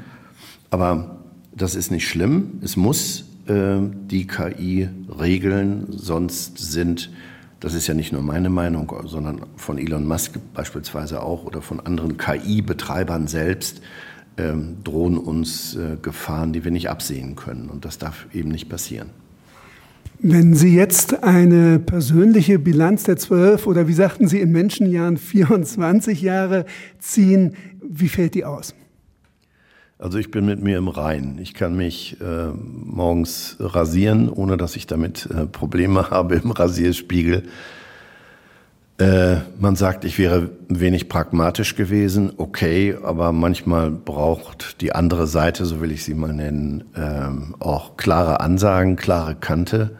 Aber 0.69 1.19
das 1.55 1.75
ist 1.75 1.91
nicht 1.91 2.07
schlimm. 2.07 2.59
Es 2.61 2.75
muss 2.75 3.25
äh, 3.47 3.77
die 3.79 4.27
KI 4.27 4.89
regeln, 5.19 5.87
sonst 5.89 6.57
sind, 6.57 7.11
das 7.59 7.73
ist 7.73 7.87
ja 7.87 7.93
nicht 7.93 8.11
nur 8.11 8.21
meine 8.21 8.49
Meinung, 8.49 8.91
sondern 9.05 9.41
von 9.55 9.77
Elon 9.77 10.07
Musk 10.07 10.39
beispielsweise 10.53 11.21
auch 11.21 11.45
oder 11.45 11.61
von 11.61 11.79
anderen 11.79 12.17
KI-Betreibern 12.17 13.27
selbst, 13.27 13.81
ähm, 14.37 14.77
drohen 14.83 15.17
uns 15.17 15.75
äh, 15.75 15.97
Gefahren, 16.01 16.51
die 16.53 16.63
wir 16.63 16.71
nicht 16.71 16.89
absehen 16.89 17.35
können. 17.35 17.69
Und 17.69 17.85
das 17.85 17.97
darf 17.97 18.27
eben 18.33 18.49
nicht 18.49 18.69
passieren. 18.69 19.09
Wenn 20.27 20.55
Sie 20.55 20.75
jetzt 20.75 21.23
eine 21.23 21.77
persönliche 21.77 22.57
Bilanz 22.57 23.03
der 23.03 23.15
zwölf 23.15 23.67
oder 23.67 23.87
wie 23.87 23.93
sagten 23.93 24.27
Sie 24.27 24.41
in 24.41 24.51
Menschenjahren 24.51 25.17
24 25.17 26.19
Jahre 26.19 26.65
ziehen, 26.97 27.53
wie 27.87 28.09
fällt 28.09 28.33
die 28.33 28.43
aus? 28.43 28.73
Also 29.99 30.17
ich 30.17 30.31
bin 30.31 30.47
mit 30.47 30.63
mir 30.63 30.79
im 30.79 30.87
Rein. 30.87 31.37
Ich 31.39 31.53
kann 31.53 31.75
mich 31.75 32.19
äh, 32.21 32.47
morgens 32.55 33.57
rasieren, 33.59 34.27
ohne 34.27 34.57
dass 34.57 34.75
ich 34.75 34.87
damit 34.87 35.29
äh, 35.29 35.45
Probleme 35.45 36.09
habe 36.09 36.37
im 36.37 36.49
Rasierspiegel. 36.49 37.43
Äh, 38.97 39.35
man 39.59 39.75
sagt, 39.75 40.05
ich 40.05 40.17
wäre 40.17 40.49
wenig 40.69 41.07
pragmatisch 41.07 41.75
gewesen, 41.75 42.33
okay, 42.37 42.97
aber 43.03 43.31
manchmal 43.31 43.91
braucht 43.91 44.81
die 44.81 44.91
andere 44.91 45.27
Seite, 45.27 45.67
so 45.67 45.81
will 45.81 45.91
ich 45.91 46.03
sie 46.03 46.15
mal 46.15 46.33
nennen, 46.33 46.83
ähm, 46.95 47.53
auch 47.59 47.95
klare 47.95 48.39
Ansagen, 48.39 48.95
klare 48.95 49.35
Kante. 49.35 49.95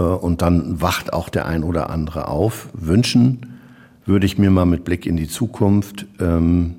Äh, 0.00 0.02
und 0.02 0.42
dann 0.42 0.80
wacht 0.80 1.12
auch 1.12 1.28
der 1.28 1.46
ein 1.46 1.62
oder 1.62 1.90
andere 1.90 2.28
auf. 2.28 2.70
Wünschen 2.72 3.58
würde 4.06 4.26
ich 4.26 4.38
mir 4.38 4.50
mal 4.50 4.64
mit 4.64 4.84
Blick 4.84 5.06
in 5.06 5.16
die 5.16 5.28
Zukunft, 5.28 6.06
ähm, 6.18 6.74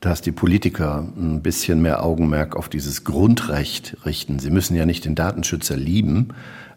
dass 0.00 0.20
die 0.20 0.32
Politiker 0.32 1.08
ein 1.16 1.40
bisschen 1.40 1.80
mehr 1.80 2.04
Augenmerk 2.04 2.56
auf 2.56 2.68
dieses 2.68 3.04
Grundrecht 3.04 3.96
richten. 4.04 4.38
Sie 4.38 4.50
müssen 4.50 4.76
ja 4.76 4.84
nicht 4.84 5.06
den 5.06 5.14
Datenschützer 5.14 5.76
lieben, 5.76 6.28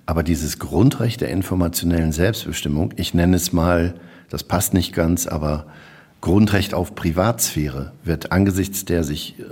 aber 0.06 0.24
dieses 0.24 0.60
Grundrecht 0.60 1.20
der 1.20 1.30
informationellen 1.30 2.14
Selbstbestimmung, 2.14 2.94
ich 2.96 3.14
nenne 3.14 3.36
es 3.36 3.52
mal, 3.52 3.96
das 4.30 4.44
passt 4.44 4.74
nicht 4.74 4.94
ganz, 4.94 5.28
aber 5.28 5.66
Grundrecht 6.22 6.74
auf 6.74 6.96
Privatsphäre 6.96 7.92
wird 8.06 8.32
angesichts 8.32 8.86
der 8.86 9.04
sich 9.04 9.36
äh, 9.40 9.44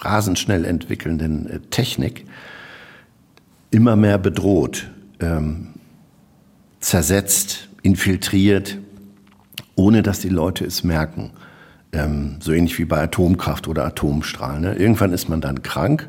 rasend 0.00 0.38
schnell 0.38 0.64
entwickelnden 0.64 1.50
äh, 1.50 1.58
Technik 1.70 2.24
immer 3.70 3.96
mehr 3.96 4.18
bedroht, 4.18 4.88
ähm, 5.20 5.68
zersetzt, 6.80 7.68
infiltriert, 7.82 8.78
ohne 9.74 10.02
dass 10.02 10.20
die 10.20 10.28
Leute 10.28 10.64
es 10.64 10.84
merken. 10.84 11.30
Ähm, 11.92 12.36
so 12.40 12.52
ähnlich 12.52 12.78
wie 12.78 12.84
bei 12.84 13.02
Atomkraft 13.02 13.68
oder 13.68 13.84
Atomstrahlen. 13.86 14.62
Ne? 14.62 14.74
Irgendwann 14.74 15.12
ist 15.12 15.28
man 15.28 15.40
dann 15.40 15.62
krank 15.62 16.08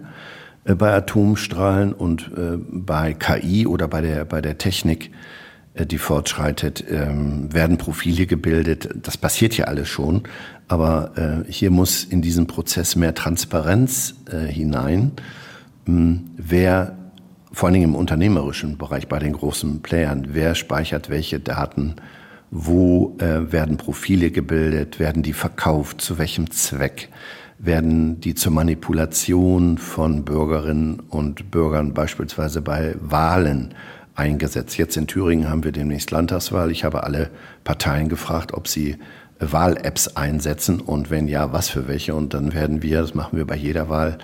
äh, 0.65 0.75
bei 0.75 0.93
Atomstrahlen 0.93 1.93
und 1.93 2.31
äh, 2.35 2.57
bei 2.57 3.13
KI 3.13 3.65
oder 3.65 3.87
bei 3.87 4.01
der, 4.01 4.25
bei 4.25 4.41
der 4.41 4.57
Technik, 4.57 5.11
äh, 5.73 5.85
die 5.85 5.97
fortschreitet, 5.97 6.83
ähm, 6.89 7.53
werden 7.53 7.77
Profile 7.77 8.25
gebildet. 8.25 8.89
Das 9.01 9.17
passiert 9.17 9.55
ja 9.55 9.65
alles 9.65 9.87
schon. 9.87 10.23
Aber 10.67 11.45
äh, 11.47 11.51
hier 11.51 11.71
muss 11.71 12.03
in 12.03 12.21
diesen 12.21 12.45
Prozess 12.45 12.95
mehr 12.95 13.15
Transparenz 13.15 14.15
äh, 14.31 14.45
hinein. 14.51 15.13
Ähm, 15.87 16.31
wer 16.35 16.98
vor 17.51 17.67
allen 17.67 17.73
Dingen 17.73 17.89
im 17.89 17.95
unternehmerischen 17.95 18.77
Bereich 18.77 19.07
bei 19.07 19.19
den 19.19 19.33
großen 19.33 19.81
Playern, 19.81 20.29
wer 20.31 20.55
speichert 20.55 21.09
welche 21.09 21.39
Daten, 21.39 21.95
wo 22.51 23.15
äh, 23.19 23.51
werden 23.51 23.77
Profile 23.77 24.31
gebildet, 24.31 24.99
werden 24.99 25.23
die 25.23 25.33
verkauft, 25.33 26.01
zu 26.01 26.17
welchem 26.17 26.51
Zweck, 26.51 27.09
werden 27.57 28.21
die 28.21 28.35
zur 28.35 28.53
Manipulation 28.53 29.77
von 29.77 30.23
Bürgerinnen 30.23 31.01
und 31.09 31.51
Bürgern 31.51 31.93
beispielsweise 31.93 32.61
bei 32.61 32.95
Wahlen 33.01 33.73
eingesetzt. 34.15 34.77
Jetzt 34.77 34.97
in 34.97 35.07
Thüringen 35.07 35.49
haben 35.49 35.63
wir 35.63 35.71
demnächst 35.71 36.11
Landtagswahl. 36.11 36.71
Ich 36.71 36.83
habe 36.83 37.03
alle 37.03 37.29
Parteien 37.63 38.09
gefragt, 38.09 38.53
ob 38.53 38.67
sie 38.67 38.97
Wahl-Apps 39.39 40.15
einsetzen 40.15 40.81
und 40.81 41.09
wenn 41.09 41.27
ja, 41.27 41.53
was 41.53 41.69
für 41.69 41.87
welche. 41.87 42.15
Und 42.15 42.33
dann 42.33 42.53
werden 42.53 42.81
wir, 42.81 43.01
das 43.01 43.13
machen 43.13 43.37
wir 43.37 43.45
bei 43.45 43.55
jeder 43.55 43.89
Wahl, 43.89 44.17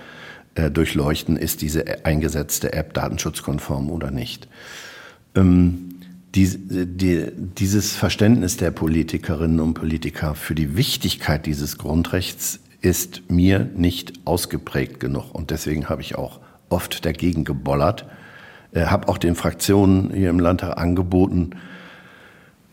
äh, 0.56 0.70
durchleuchten, 0.70 1.36
ist 1.36 1.62
diese 1.62 2.04
eingesetzte 2.04 2.72
App 2.72 2.94
datenschutzkonform 2.94 3.90
oder 3.90 4.10
nicht. 4.10 4.48
Ähm, 5.34 6.00
die, 6.34 6.48
die, 6.58 7.28
dieses 7.32 7.94
Verständnis 7.96 8.56
der 8.56 8.70
Politikerinnen 8.70 9.60
und 9.60 9.74
Politiker 9.74 10.34
für 10.34 10.54
die 10.54 10.76
Wichtigkeit 10.76 11.46
dieses 11.46 11.78
Grundrechts 11.78 12.60
ist 12.82 13.30
mir 13.30 13.70
nicht 13.74 14.14
ausgeprägt 14.26 15.00
genug. 15.00 15.34
Und 15.34 15.50
deswegen 15.50 15.88
habe 15.88 16.02
ich 16.02 16.16
auch 16.16 16.40
oft 16.68 17.06
dagegen 17.06 17.44
gebollert, 17.44 18.06
äh, 18.72 18.86
habe 18.86 19.08
auch 19.08 19.18
den 19.18 19.34
Fraktionen 19.34 20.12
hier 20.12 20.30
im 20.30 20.40
Landtag 20.40 20.76
angeboten, 20.76 21.50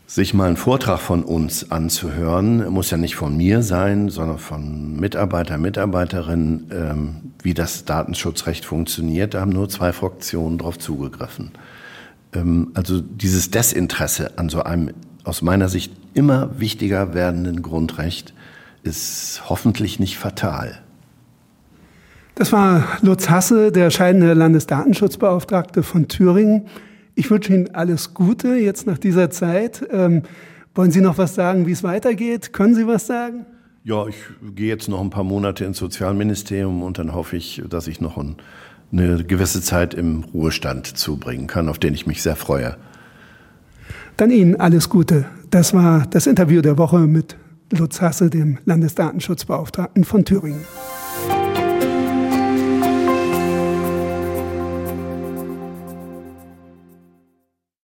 sich 0.06 0.34
mal 0.34 0.46
einen 0.46 0.56
Vortrag 0.56 1.00
von 1.00 1.22
uns 1.22 1.70
anzuhören, 1.70 2.68
muss 2.70 2.90
ja 2.90 2.96
nicht 2.96 3.16
von 3.16 3.36
mir 3.36 3.62
sein, 3.62 4.10
sondern 4.10 4.38
von 4.38 4.96
Mitarbeiter, 5.00 5.56
Mitarbeiterinnen, 5.58 6.70
ähm, 6.72 7.16
wie 7.42 7.54
das 7.54 7.84
Datenschutzrecht 7.84 8.64
funktioniert. 8.64 9.34
Da 9.34 9.40
haben 9.40 9.52
nur 9.52 9.68
zwei 9.68 9.92
Fraktionen 9.92 10.58
darauf 10.58 10.78
zugegriffen. 10.78 11.52
Ähm, 12.34 12.70
also 12.74 13.00
dieses 13.00 13.50
Desinteresse 13.50 14.38
an 14.38 14.50
so 14.50 14.62
einem 14.62 14.90
aus 15.24 15.40
meiner 15.40 15.68
Sicht 15.68 15.92
immer 16.12 16.60
wichtiger 16.60 17.14
werdenden 17.14 17.62
Grundrecht 17.62 18.34
ist 18.82 19.42
hoffentlich 19.48 19.98
nicht 19.98 20.18
fatal. 20.18 20.78
Das 22.34 22.52
war 22.52 22.84
Lutz 23.00 23.30
Hasse, 23.30 23.72
der 23.72 23.90
scheidende 23.90 24.34
Landesdatenschutzbeauftragte 24.34 25.82
von 25.82 26.08
Thüringen. 26.08 26.66
Ich 27.14 27.30
wünsche 27.30 27.52
Ihnen 27.54 27.74
alles 27.74 28.14
Gute 28.14 28.56
jetzt 28.56 28.86
nach 28.86 28.98
dieser 28.98 29.30
Zeit. 29.30 29.86
Ähm, 29.90 30.22
wollen 30.74 30.90
Sie 30.90 31.00
noch 31.00 31.18
was 31.18 31.34
sagen, 31.34 31.66
wie 31.66 31.72
es 31.72 31.84
weitergeht? 31.84 32.52
Können 32.52 32.74
Sie 32.74 32.86
was 32.86 33.06
sagen? 33.06 33.46
Ja, 33.84 34.06
ich 34.06 34.16
gehe 34.54 34.68
jetzt 34.68 34.88
noch 34.88 35.00
ein 35.00 35.10
paar 35.10 35.24
Monate 35.24 35.64
ins 35.64 35.78
Sozialministerium 35.78 36.82
und 36.82 36.98
dann 36.98 37.14
hoffe 37.14 37.36
ich, 37.36 37.62
dass 37.68 37.86
ich 37.86 38.00
noch 38.00 38.16
ein, 38.16 38.36
eine 38.90 39.22
gewisse 39.22 39.60
Zeit 39.60 39.94
im 39.94 40.24
Ruhestand 40.32 40.86
zubringen 40.86 41.46
kann, 41.46 41.68
auf 41.68 41.78
den 41.78 41.94
ich 41.94 42.06
mich 42.06 42.22
sehr 42.22 42.34
freue. 42.34 42.76
Dann 44.16 44.30
Ihnen 44.30 44.56
alles 44.56 44.88
Gute. 44.88 45.26
Das 45.50 45.74
war 45.74 46.06
das 46.08 46.26
Interview 46.26 46.62
der 46.62 46.78
Woche 46.78 47.00
mit 47.00 47.36
Lutz 47.70 48.00
Hasse, 48.00 48.30
dem 48.30 48.58
Landesdatenschutzbeauftragten 48.64 50.04
von 50.04 50.24
Thüringen. 50.24 50.64